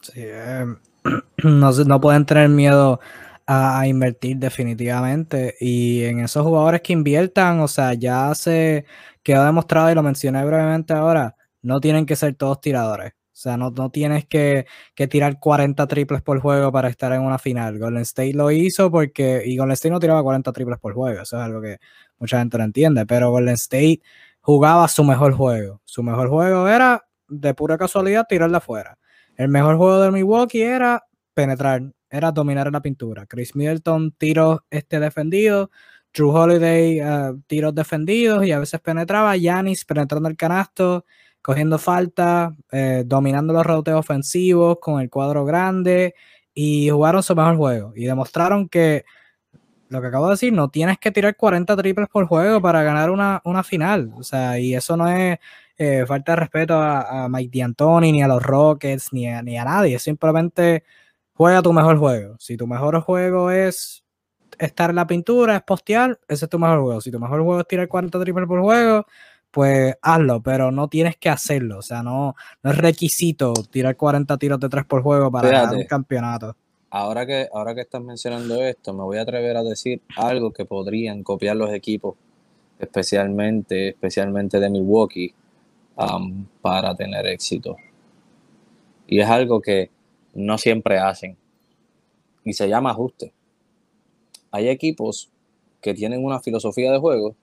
[0.00, 0.66] Sí, eh,
[1.44, 2.98] no, no pueden tener miedo
[3.46, 5.54] a, invertir definitivamente.
[5.60, 8.84] Y en esos jugadores que inviertan, o sea, ya se
[9.22, 13.12] quedó demostrado y lo mencioné brevemente ahora, no tienen que ser todos tiradores.
[13.36, 14.64] O sea, no, no tienes que,
[14.94, 17.78] que, tirar 40 triples por juego para estar en una final.
[17.78, 19.42] Golden State lo hizo porque.
[19.44, 21.20] Y Golden State no tiraba 40 triples por juego.
[21.20, 21.76] Eso es algo que
[22.18, 23.04] mucha gente no entiende.
[23.04, 24.00] Pero Golden State
[24.40, 25.82] jugaba su mejor juego.
[25.84, 28.96] Su mejor juego era, de pura casualidad, tirar de afuera.
[29.36, 33.26] El mejor juego de Milwaukee era penetrar, era dominar en la pintura.
[33.26, 35.68] Chris Middleton, tiros este defendidos.
[36.10, 39.36] True Holiday, eh, tiros defendidos y a veces penetraba.
[39.36, 41.04] Yanis penetrando el canasto
[41.46, 46.16] cogiendo falta, eh, dominando los roteos ofensivos con el cuadro grande
[46.52, 49.04] y jugaron su mejor juego y demostraron que
[49.88, 53.10] lo que acabo de decir, no tienes que tirar 40 triples por juego para ganar
[53.10, 54.10] una, final.
[54.16, 55.38] O sea, y eso no es
[55.78, 59.64] eh, falta de respeto a, Mike D'Antoni, ni a los Rockets, ni a, ni a
[59.64, 60.00] nadie.
[60.00, 60.82] Simplemente
[61.32, 62.34] juega tu mejor juego.
[62.40, 64.04] Si tu mejor juego es
[64.58, 67.00] estar en la pintura, es postear, ese es tu mejor juego.
[67.00, 69.06] Si tu mejor juego es tirar 40 triples por juego,
[69.56, 71.78] pues hazlo, pero no tienes que hacerlo.
[71.78, 75.74] O sea, no, no es requisito tirar 40 tiros de tres por juego para ganar
[75.74, 76.54] un campeonato.
[76.90, 80.66] Ahora que, ahora que estás mencionando esto, me voy a atrever a decir algo que
[80.66, 82.16] podrían copiar los equipos,
[82.78, 85.32] especialmente, especialmente de Milwaukee,
[85.96, 87.78] um, para tener éxito.
[89.06, 89.88] Y es algo que
[90.34, 91.34] no siempre hacen.
[92.44, 93.32] Y se llama ajuste.
[94.50, 95.30] Hay equipos
[95.80, 97.34] que tienen una filosofía de juego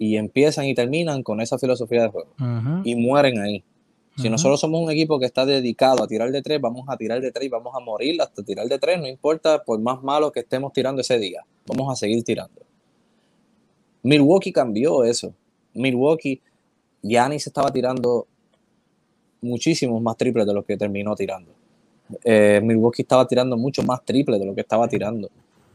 [0.00, 2.30] y empiezan y terminan con esa filosofía de juego
[2.84, 3.62] y mueren ahí.
[4.16, 7.20] Si nosotros somos un equipo que está dedicado a tirar de tres, vamos a tirar
[7.20, 10.32] de tres y vamos a morir hasta tirar de tres, no importa por más malo
[10.32, 12.62] que estemos tirando ese día, vamos a seguir tirando.
[14.02, 15.34] Milwaukee cambió eso.
[15.74, 16.40] Milwaukee,
[17.02, 18.26] Giannis estaba tirando
[19.42, 21.52] muchísimos más triples de lo que terminó tirando.
[22.24, 25.28] Eh, Milwaukee estaba tirando mucho más triples de lo que estaba tirando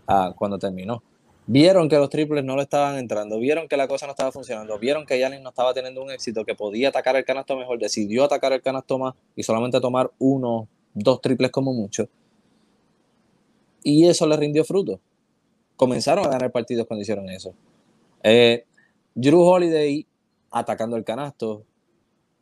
[0.08, 1.04] ah, cuando terminó
[1.48, 4.78] vieron que los triples no le estaban entrando, vieron que la cosa no estaba funcionando,
[4.80, 8.24] vieron que Yanis no estaba teniendo un éxito, que podía atacar el canasto mejor, decidió
[8.24, 12.08] atacar el canasto más y solamente tomar uno, dos triples como mucho.
[13.84, 15.00] Y eso le rindió fruto.
[15.76, 17.54] Comenzaron a ganar partidos cuando hicieron eso.
[18.24, 18.66] Eh,
[19.14, 20.08] Drew Holiday
[20.50, 21.64] atacando el canasto.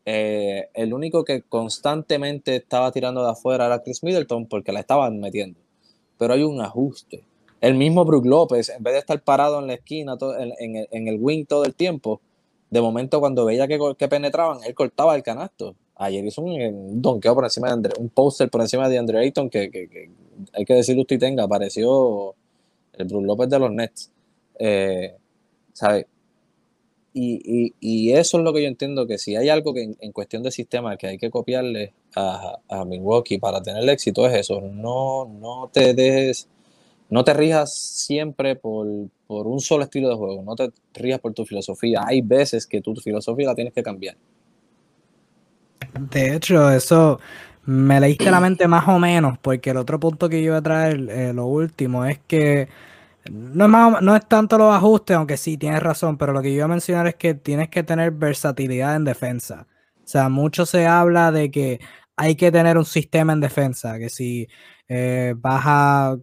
[0.06, 5.20] Eh, el único que constantemente estaba tirando de afuera era Chris Middleton porque la estaban
[5.20, 5.60] metiendo.
[6.18, 7.26] Pero hay un ajuste
[7.64, 11.46] el mismo Brook López, en vez de estar parado en la esquina, en, el, wing
[11.46, 12.20] todo el tiempo,
[12.70, 15.74] de momento cuando veía que, penetraban, él cortaba el canasto.
[15.96, 19.50] Ayer hizo un, donkeo por encima de Andre, un poster por encima de Andre Ayton
[19.50, 20.10] que,
[20.52, 22.36] hay que decirle usted tenga, apareció
[22.92, 24.12] el Brook López de los Nets.
[24.60, 25.16] Eh,
[25.72, 26.06] ¿Sabe?
[27.14, 30.52] Y, eso es lo que yo entiendo, que si hay algo que en, cuestión de
[30.52, 35.70] sistema que hay que copiarle a, a Milwaukee para tener éxito es eso, no, no
[35.72, 36.50] te dejes
[37.10, 38.88] no te rijas siempre por,
[39.28, 42.02] un solo estilo de juego, no te rijas por tu filosofía.
[42.06, 44.16] Hay veces que tu filosofía la tienes que cambiar.
[46.12, 47.20] De hecho, eso
[47.66, 50.62] me leíste la mente más o menos, porque el otro punto que yo iba a
[50.62, 52.68] traer, eh, lo último, es que
[53.32, 56.56] no es, no es tanto los ajustes, aunque sí, tienes razón, pero lo que yo
[56.56, 59.68] iba a mencionar es que tienes que tener versatilidad en defensa.
[60.04, 61.80] O sea, mucho se habla de que
[62.16, 64.48] hay que tener un sistema en defensa, que si
[64.88, 66.18] eh, baja,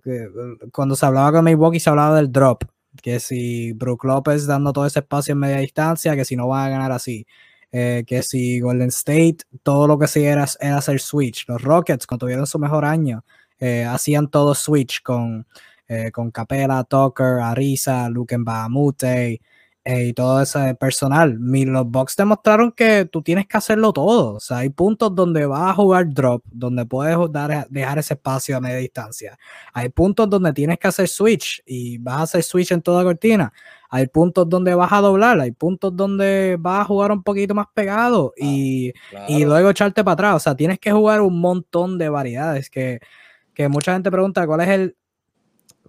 [0.72, 2.64] cuando se hablaba con Milwaukee se hablaba del drop,
[3.02, 6.66] que si Brook Lopez dando todo ese espacio en media distancia, que si no va
[6.66, 7.26] a ganar así,
[7.72, 12.06] eh, que si Golden State, todo lo que sí era, era hacer switch, los Rockets
[12.06, 13.24] cuando tuvieron su mejor año,
[13.58, 15.46] eh, hacían todo switch con,
[16.12, 19.40] con Capela, Tucker, Ariza, Luke Bahamute,
[19.84, 21.38] eh, y todo ese personal.
[21.40, 24.34] Los Bucks demostraron que tú tienes que hacerlo todo.
[24.34, 28.56] O sea, hay puntos donde vas a jugar drop, donde puedes dar, dejar ese espacio
[28.56, 29.38] a media distancia.
[29.72, 33.52] Hay puntos donde tienes que hacer switch y vas a hacer switch en toda cortina.
[33.88, 37.66] Hay puntos donde vas a doblar, hay puntos donde vas a jugar un poquito más
[37.74, 38.92] pegado y,
[39.28, 40.36] y luego echarte para atrás.
[40.36, 43.00] O sea, tienes que jugar un montón de variedades que,
[43.54, 44.96] que mucha gente pregunta cuál es el,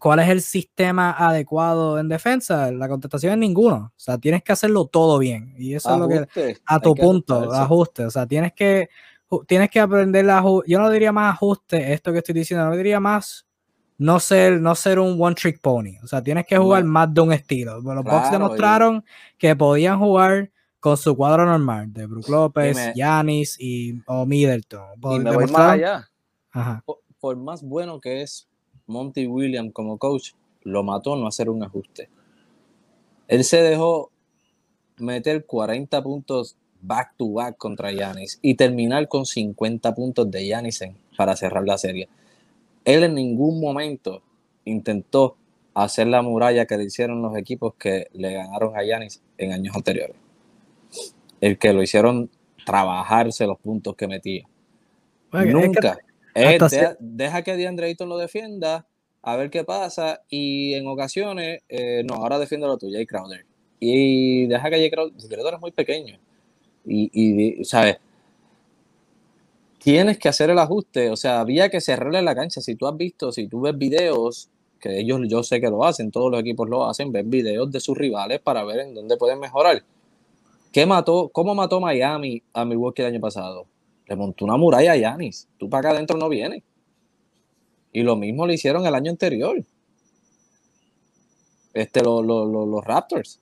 [0.02, 2.72] ¿Cuál es el sistema adecuado en defensa?
[2.72, 3.93] La contestación es ninguno.
[3.95, 5.54] O sea, tienes que hacerlo todo bien.
[5.60, 8.06] Y eso es lo que, a tu punto, ajuste.
[8.06, 8.89] O sea, tienes que,
[9.45, 12.99] tienes que aprender la Yo no diría más ajuste, esto que estoy diciendo, no diría
[12.99, 13.45] más
[13.99, 15.99] no ser, no ser un one trick pony.
[16.02, 17.80] O sea, tienes que jugar más de un estilo.
[17.80, 19.06] Los Bucks demostraron
[19.38, 20.49] que podían jugar
[20.80, 24.82] con su cuadro normal de Brook López, Yanis y o Middleton.
[25.12, 26.10] Y me voy más allá.
[27.20, 28.47] por más bueno que es
[28.88, 30.32] Monty Williams como coach
[30.64, 32.10] lo mató no hacer un ajuste.
[33.28, 34.12] Él se dejó
[34.98, 40.84] meter 40 puntos back to back contra Yanis y terminar con 50 puntos de Yanis
[41.18, 42.10] para cerrar la serie.
[42.86, 44.22] Él en ningún momento
[44.66, 45.38] intentó
[45.74, 49.76] hacer la muralla que le hicieron los equipos que le ganaron a Yanis en años
[49.76, 50.18] anteriores.
[51.40, 52.30] El que lo hicieron
[52.66, 54.46] trabajarse los puntos que metía.
[55.32, 55.98] Nunca.
[57.00, 58.86] Deja, que DeAndre Ayton lo defienda,
[59.22, 63.46] a ver qué pasa, y en ocasiones, eh, no, ahora defiende lo tuyo, Crowder.
[63.80, 66.20] Y deja que Jay Crowder, Crowder es muy pequeño.
[66.86, 67.98] Y, y, ¿sabes?
[69.80, 72.62] Tienes que hacer el ajuste, o sea, había que cerrarle la cancha.
[72.62, 76.12] Si tú has visto, si tú ves videos, que ellos yo sé que lo hacen,
[76.12, 79.40] todos los equipos lo hacen, ven videos de sus rivales para ver en dónde pueden
[79.40, 79.84] mejorar.
[80.72, 83.66] ¿Qué mató, ¿Cómo mató Miami a Milwaukee el año pasado?
[84.12, 85.47] Le montó una muralla a Yanis.
[85.57, 86.64] Tú para acá adentro no vienes.
[87.93, 89.64] Y lo mismo le hicieron el año anterior.
[91.74, 93.39] Este, los Raptors.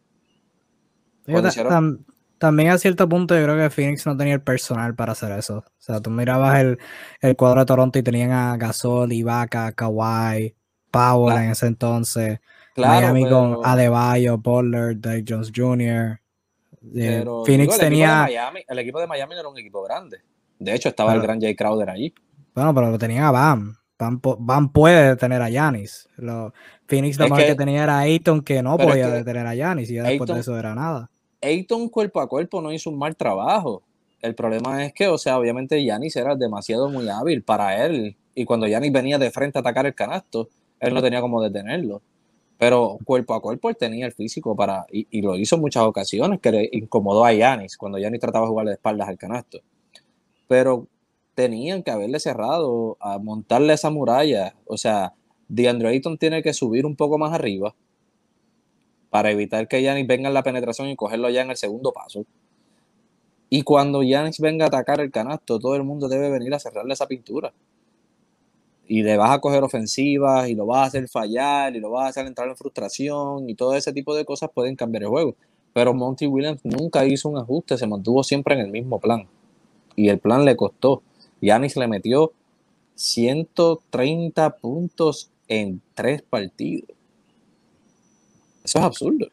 [2.38, 5.57] También a cierto punto yo creo que Phoenix no tenía el personal para hacer eso.
[5.57, 6.78] O sea, tú mirabas el,
[7.22, 10.55] el cuadro de Toronto y tenían a Gasol, Ibaka, Kawhi,
[10.91, 12.41] Powell en ese entonces.
[12.78, 16.22] Miami con Adebayo, Pollard, Dave Jones Jr.
[16.93, 18.30] Eh, Phoenix tenía.
[18.67, 20.20] el equipo de Miami no era un equipo grande.
[20.60, 22.14] De hecho, estaba el gran Jay Crowder allí.
[22.53, 23.76] Bueno, pero lo tenían a Bam.
[23.97, 26.07] Bam, puede detener a Yanis.
[26.88, 30.30] Phoenix lo más que, tenía era Ayton que no podía detener a Yanis y después
[30.30, 31.10] de eso era nada.
[31.41, 33.84] Ayton cuerpo a cuerpo no hizo un mal trabajo.
[34.22, 38.18] El problema es que, o sea, obviamente Yanis era demasiado muy hábil para él.
[38.36, 40.49] Y cuando Yanis venía de frente a atacar el canasto,
[40.80, 42.01] él no tenía como detenerlo.
[42.57, 46.39] Pero cuerpo a cuerpo él tenía el físico para, y, lo hizo en muchas ocasiones,
[46.41, 49.60] que le incomodó a Yanis cuando Yanis trataba de jugar de espaldas al canasto.
[50.50, 50.88] Pero
[51.36, 54.56] tenían que haberle cerrado, a montarle esa muralla.
[54.66, 55.14] O sea,
[55.47, 57.76] DeAndre Ayton tiene que subir un poco más arriba
[59.10, 62.26] para evitar que Yanis venga en la penetración y cogerlo ya en el segundo paso.
[63.50, 66.93] Y cuando Yanis venga a atacar el canasto, todo el mundo debe venir a cerrarle
[66.93, 67.54] esa pintura.
[68.88, 72.08] Y le vas a coger ofensivas y lo vas a hacer fallar y lo vas
[72.08, 75.36] a hacer entrar en frustración y todo ese tipo de cosas pueden cambiar el juego.
[75.74, 79.28] Pero Monty Williams nunca hizo un ajuste, se mantuvo siempre en el mismo plan.
[80.00, 81.04] Y el plan le costó.
[81.41, 82.32] Yanis le metió
[82.95, 86.88] 130 puntos en tres partidos.
[88.64, 89.28] Eso es absurdo.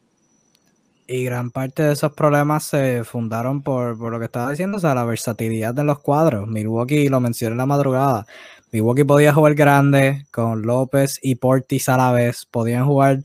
[1.06, 4.96] Y gran parte de esos problemas se fundaron por, lo que estaba diciendo, o sea,
[4.96, 6.48] la versatilidad de los cuadros.
[6.48, 8.26] Milwaukee, lo mencioné en la madrugada,
[8.72, 13.22] Milwaukee podía jugar grande con López y Portis a la vez, podían jugar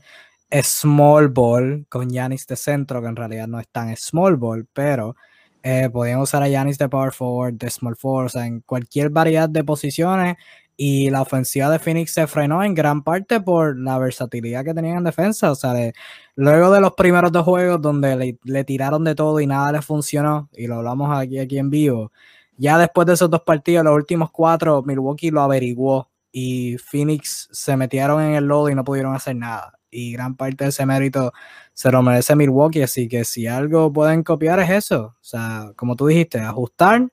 [0.62, 5.16] small ball con Yanis de centro, que en realidad no es tan small ball, pero
[5.62, 9.10] eh, podían usar a Yanis de power forward, de small forward, o sea, en cualquier
[9.10, 10.36] variedad de posiciones
[10.76, 14.98] y la ofensiva de Phoenix se frenó en gran parte por la versatilidad que tenían
[14.98, 15.50] en defensa.
[15.52, 15.74] O sea,
[16.34, 20.48] luego de los primeros dos juegos donde le, tiraron de todo y nada les funcionó,
[20.52, 22.12] y lo hablamos aquí, aquí en vivo,
[22.56, 27.76] ya después de esos dos partidos, los últimos cuatro, Milwaukee lo averiguó y Phoenix se
[27.76, 29.78] metieron en el lodo y no pudieron hacer nada.
[29.92, 31.32] Y gran parte de ese mérito
[31.74, 35.14] se lo merece Milwaukee, así que si algo pueden copiar es eso.
[35.20, 37.08] O sea, como tú dijiste, ajustar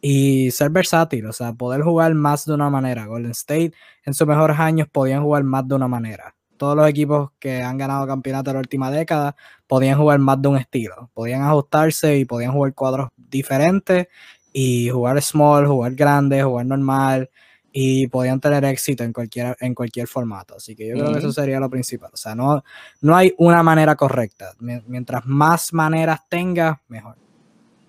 [0.00, 3.06] y ser versátil, o sea, poder jugar más de una manera.
[3.06, 3.72] Golden State
[4.04, 6.34] en sus mejores años podían jugar más de una manera.
[6.56, 10.48] Todos los equipos que han ganado campeonato en la última década podían jugar más de
[10.48, 11.10] un estilo.
[11.12, 14.08] Podían ajustarse y podían jugar cuadros diferentes
[14.52, 17.30] y jugar small, jugar grande, jugar normal
[17.72, 20.56] y podían tener éxito en cualquier, en cualquier formato.
[20.56, 22.10] Así que yo creo que eso sería lo principal.
[22.12, 22.62] O sea, no,
[23.00, 24.52] no hay una manera correcta.
[24.60, 27.16] Mientras más maneras tengas, mejor.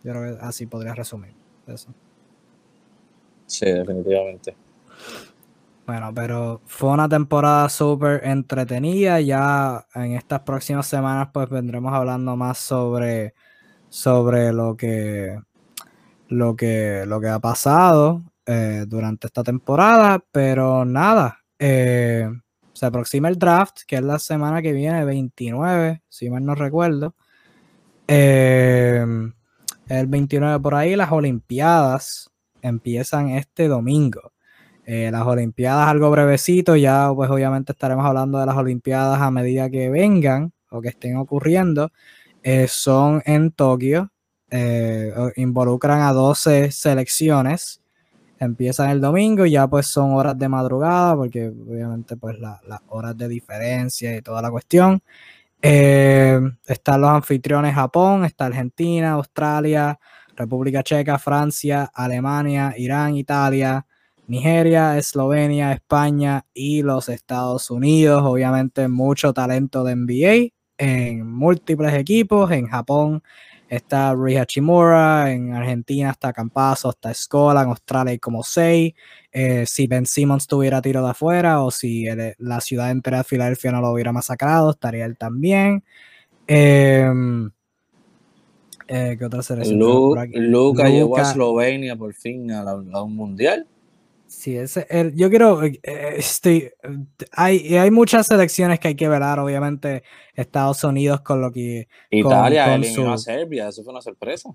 [0.03, 1.33] Yo creo que así podría resumir
[1.67, 1.93] eso.
[3.45, 4.55] Sí, definitivamente.
[5.85, 9.19] Bueno, pero fue una temporada súper entretenida.
[9.19, 13.33] Ya en estas próximas semanas, pues vendremos hablando más sobre,
[13.89, 15.37] sobre lo que
[16.29, 20.23] lo que lo que ha pasado eh, durante esta temporada.
[20.31, 21.39] Pero nada.
[21.59, 22.29] Eh,
[22.73, 27.15] se aproxima el draft, que es la semana que viene, 29, si mal no recuerdo.
[28.07, 29.05] Eh,
[29.87, 34.33] el 29 por ahí, las Olimpiadas empiezan este domingo.
[34.85, 39.69] Eh, las Olimpiadas algo brevecito, ya pues obviamente estaremos hablando de las Olimpiadas a medida
[39.69, 41.91] que vengan o que estén ocurriendo.
[42.41, 44.11] Eh, son en Tokio,
[44.49, 47.81] eh, involucran a 12 selecciones,
[48.43, 53.27] empiezan el domingo, ya pues son horas de madrugada, porque obviamente pues las horas de
[53.27, 55.01] diferencia y toda la cuestión.
[55.61, 59.97] están los anfitriones Japón, está Argentina, Australia,
[60.35, 63.85] República Checa, Francia, Alemania, Irán, Italia,
[64.27, 68.23] Nigeria, Eslovenia, España y los Estados Unidos.
[68.25, 72.51] Obviamente mucho talento de NBA en múltiples equipos.
[72.51, 73.23] En Japón
[73.69, 78.93] está Rui Hachimura, en Argentina está Campazo, está Scola, en Australia hay como seis.
[79.31, 82.05] Eh, si Ben Simmons tuviera tiro de afuera o si
[82.37, 85.83] la ciudad entera de Filadelfia no lo hubiera masacrado, estaría él también.
[86.47, 87.51] Em,
[88.87, 89.79] Eh, ¿Qué otra selección?
[89.79, 93.67] Luca llegó a Eslovenia por fin a, un mundial.
[94.33, 95.79] Sí, ese, el, yo quiero, eh,
[96.17, 96.69] estoy,
[97.31, 100.03] hay, hay muchas selecciones que hay que velar, obviamente
[100.33, 101.87] Estados Unidos con lo que...
[102.09, 104.49] Italia eliminó a Serbia, eso fue una sorpresa.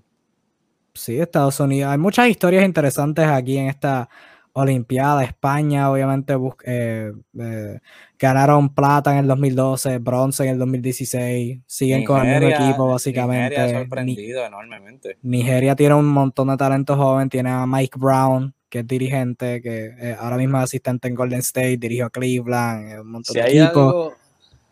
[0.93, 4.09] Sí, Estados Unidos, hay muchas historias interesantes aquí en esta
[4.51, 6.33] Olimpiada, España, obviamente
[6.65, 7.79] eh, eh,
[8.19, 13.55] ganaron plata en el 2012, bronce en el 2016, siguen con el mismo equipo básicamente.
[13.55, 15.17] Nigeria ha sorprendido enormemente.
[15.21, 19.85] Nigeria tiene un montón de talento joven, tiene a Mike Brown, que es dirigente, que
[19.99, 23.45] eh, ahora mismo es asistente en Golden State, dirigió a Cleveland, un montón si de
[23.45, 24.13] hay Algo,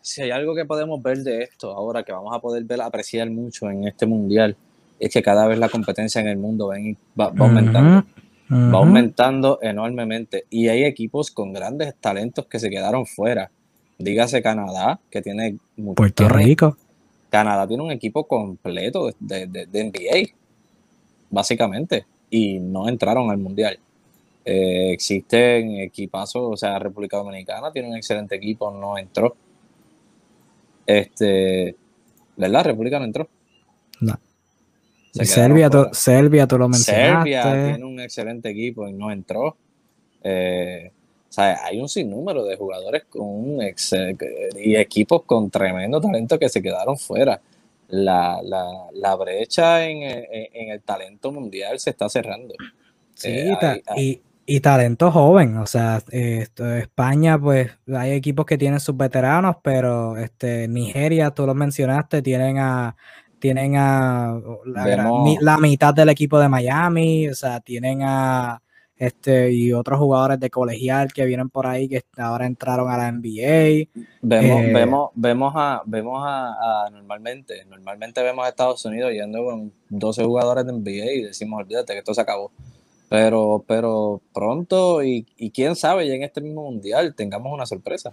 [0.00, 3.28] si hay algo que podemos ver de esto ahora, que vamos a poder ver, apreciar
[3.30, 4.56] mucho en este mundial,
[4.98, 6.70] es que cada vez la competencia en el mundo
[7.18, 8.06] va, aumentando.
[8.50, 10.44] Va aumentando enormemente.
[10.48, 13.50] Y hay equipos con grandes talentos que se quedaron fuera.
[13.98, 15.58] Dígase Canadá, que tiene...
[15.94, 16.76] Puerto Rico.
[17.30, 20.34] Canadá tiene un equipo completo de, de, NBA,
[21.30, 23.78] básicamente, y no entraron al Mundial.
[24.44, 29.36] Eh, existen equipazos, o sea, República Dominicana tiene un excelente equipo, no entró.
[30.86, 31.76] Este,
[32.36, 32.64] ¿verdad?
[32.64, 33.28] República no entró.
[34.00, 34.18] No.
[35.12, 37.30] Serbia, tú, Serbia, tú lo mencionaste.
[37.30, 39.56] Serbia tiene un excelente equipo y no entró.
[40.22, 40.90] Eh,
[41.28, 43.62] o sea, hay un sinnúmero de jugadores con un
[44.56, 47.40] y equipos con tremendo talento que se quedaron fuera.
[47.88, 52.54] La, la, brecha en, el talento mundial se está cerrando.
[53.14, 55.56] Sí, eh, y, y, talento joven.
[55.58, 61.46] O sea, esto, España, pues hay equipos que tienen sus veteranos, pero este, Nigeria, tú
[61.46, 62.96] lo mencionaste, tienen a
[63.38, 68.60] tienen a la, mitad del equipo de Miami, o sea, tienen a
[68.96, 73.12] este y otros jugadores de colegial que vienen por ahí que ahora entraron a la
[73.12, 73.88] NBA.
[74.22, 79.72] Vemos, eh, vemos, vemos a, vemos a, normalmente, normalmente vemos a Estados Unidos yendo con
[79.88, 82.50] 12 jugadores de NBA y decimos, olvídate que esto se acabó.
[83.08, 85.24] Pero, pero pronto, y,
[85.54, 88.12] quién sabe, ya en este mismo mundial tengamos una sorpresa.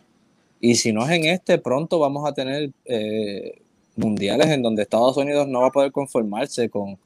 [0.62, 3.62] Y si no es en este, pronto vamos a tener eh,
[3.96, 6.98] mundiales en donde Estados Unidos no va a poder conformarse con,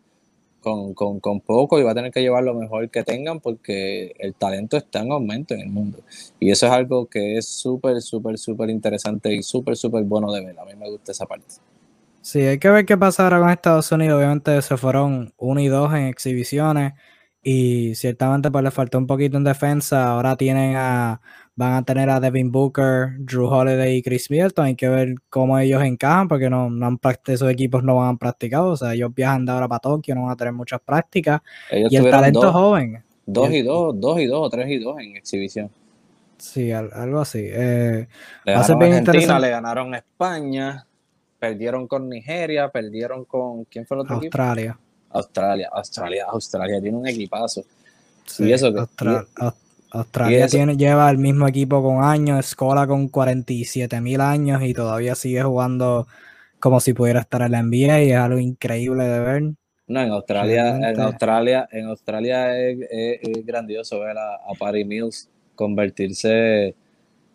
[0.61, 4.77] con, poco y va a tener que llevar lo mejor que tengan porque el talento
[4.77, 5.99] está en aumento en el mundo.
[6.39, 10.45] Y eso es algo que es súper, súper, súper interesante y súper, súper bueno de
[10.45, 10.59] ver.
[10.59, 11.55] A mí me gusta esa parte.
[12.21, 14.17] Sí, hay que ver qué pasa ahora con Estados Unidos.
[14.17, 16.93] Obviamente se fueron uno y dos en exhibiciones
[17.41, 20.11] y ciertamente pues le faltó un poquito en defensa.
[20.11, 21.21] Ahora tienen a
[21.59, 24.65] van a tener a Devin Booker, Drew Holiday y Chris Middleton.
[24.65, 28.17] Hay que ver cómo ellos encajan porque no, no han esos equipos no van a
[28.17, 28.61] practicar.
[28.61, 31.41] O sea, ellos viajan de ahora para Tokio, no van a tener muchas prácticas.
[31.69, 33.03] y el talento joven.
[33.25, 35.69] Dos y dos, dos y dos, o tres y dos en exhibición.
[36.37, 37.41] Sí, algo así.
[37.43, 38.07] Eh,
[38.45, 40.87] le ganaron a Argentina, le ganaron España,
[41.37, 43.65] perdieron con Nigeria, perdieron con.
[43.65, 44.71] ¿Quién fue el otro Australia.
[44.71, 44.88] equipo?
[45.11, 45.69] Australia.
[45.71, 47.63] Australia, Australia tiene un equipazo.
[48.25, 48.81] Sí, y eso que.
[49.91, 55.15] Australia tiene, lleva el mismo equipo con años, Escola con 47 mil años y todavía
[55.15, 56.07] sigue jugando
[56.59, 59.43] como si pudiera estar en la NBA y es algo increíble de ver.
[59.87, 62.77] No, en Australia, en Australia, en Australia es,
[63.43, 66.75] grandioso ver a, Patty Mills convertirse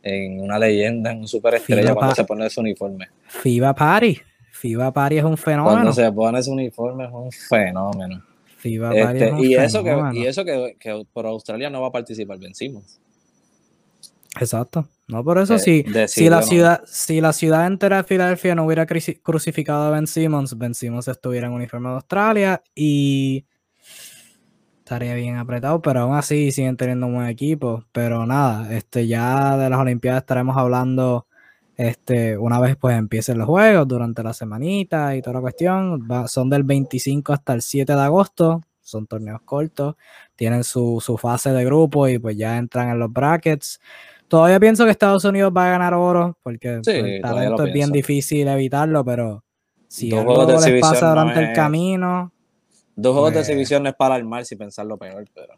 [0.03, 3.09] en una leyenda, en un superestrella cuando se pone su uniforme.
[3.27, 4.21] FIBA Party.
[4.65, 5.75] FIBA Party es un fenómeno.
[5.75, 8.23] Cuando se pone su uniforme es un fenómeno.
[8.63, 12.99] Este, y, eso que, y eso que, por Australia no va a participar Ben Simmons.
[14.41, 14.89] Exacto.
[15.07, 15.85] No, por eso sí.
[16.09, 20.57] Si, la ciudad, si la ciudad entera de Filadelfia no hubiera crucificado a Ben Simmons,
[20.57, 23.45] Ben Simmons estuviera en uniforme de Australia y
[24.79, 27.85] estaría bien apretado, pero aún así siguen teniendo un buen equipo.
[27.93, 31.27] Pero nada, este ya de las Olimpiadas estaremos hablando
[31.77, 36.49] este, una vez pues empiecen los juegos durante la semanita y toda la cuestión, son
[36.51, 39.97] del 25 hasta el 7 de agosto, son torneos cortos,
[40.37, 43.81] tienen su, fase de grupo y pues ya entran en los brackets.
[44.29, 47.91] Todavía pienso que Estados Unidos va a ganar oro porque pues, el talento es bien
[47.91, 49.45] difícil evitarlo, pero
[49.89, 52.33] si algo les pasa durante el camino.
[52.97, 55.55] Dos juegos de pues exhibición no es para mar si pensarlo peor, pero.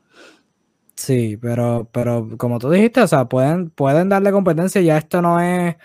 [0.95, 5.39] Sí, pero, pero como tú dijiste, o sea, pueden, pueden darle competencia, ya esto no
[5.41, 5.77] es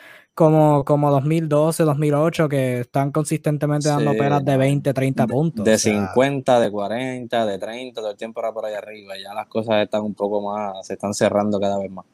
[0.41, 5.63] como, como 2012, 2008, que están consistentemente dando peras de 20, 30 puntos.
[5.63, 9.13] De 50, de 40, de 30, todo el tiempo era por ahí arriba.
[9.21, 12.05] Ya las cosas están un poco más, se están cerrando cada vez más.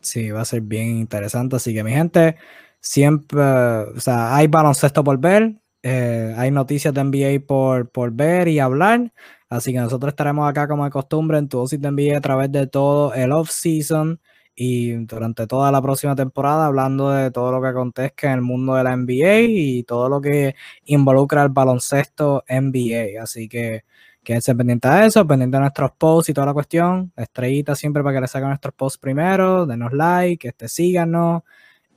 [0.00, 1.54] Sí, va a ser bien interesante.
[1.54, 2.34] Así que mi gente,
[2.80, 5.54] siempre, o sea, hay baloncesto por ver,
[5.84, 9.12] eh, hay noticias de NBA por, por ver y hablar.
[9.48, 12.50] Así que nosotros estaremos acá como de costumbre en tu dosis de NBA a través
[12.50, 14.18] de todo el off-season
[14.56, 18.74] y durante toda la próxima temporada hablando de todo lo que acontezca en el mundo
[18.74, 20.54] de la NBA y todo lo que
[20.84, 23.22] involucra el baloncesto NBA.
[23.22, 23.84] Así que
[24.22, 27.12] quédense pendientes de eso, pendientes de nuestros posts y toda la cuestión.
[27.16, 31.42] Estrellita siempre para que les saquen nuestros posts primero, denos like, este, síganos,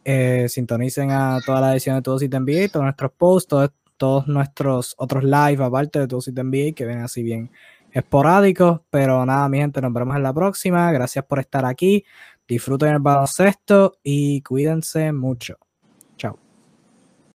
[0.03, 3.55] eh, sintonicen a toda la edición de Todos y NBA, todos nuestros posts,
[3.97, 7.51] todos, nuestros otros live aparte de Todos y NBA que ven así bien
[7.91, 8.81] esporádicos.
[8.89, 10.91] Pero nada, mi gente, nos vemos en la próxima.
[10.91, 12.05] Gracias por estar aquí.
[12.47, 15.57] Disfruten el baloncesto y cuídense mucho.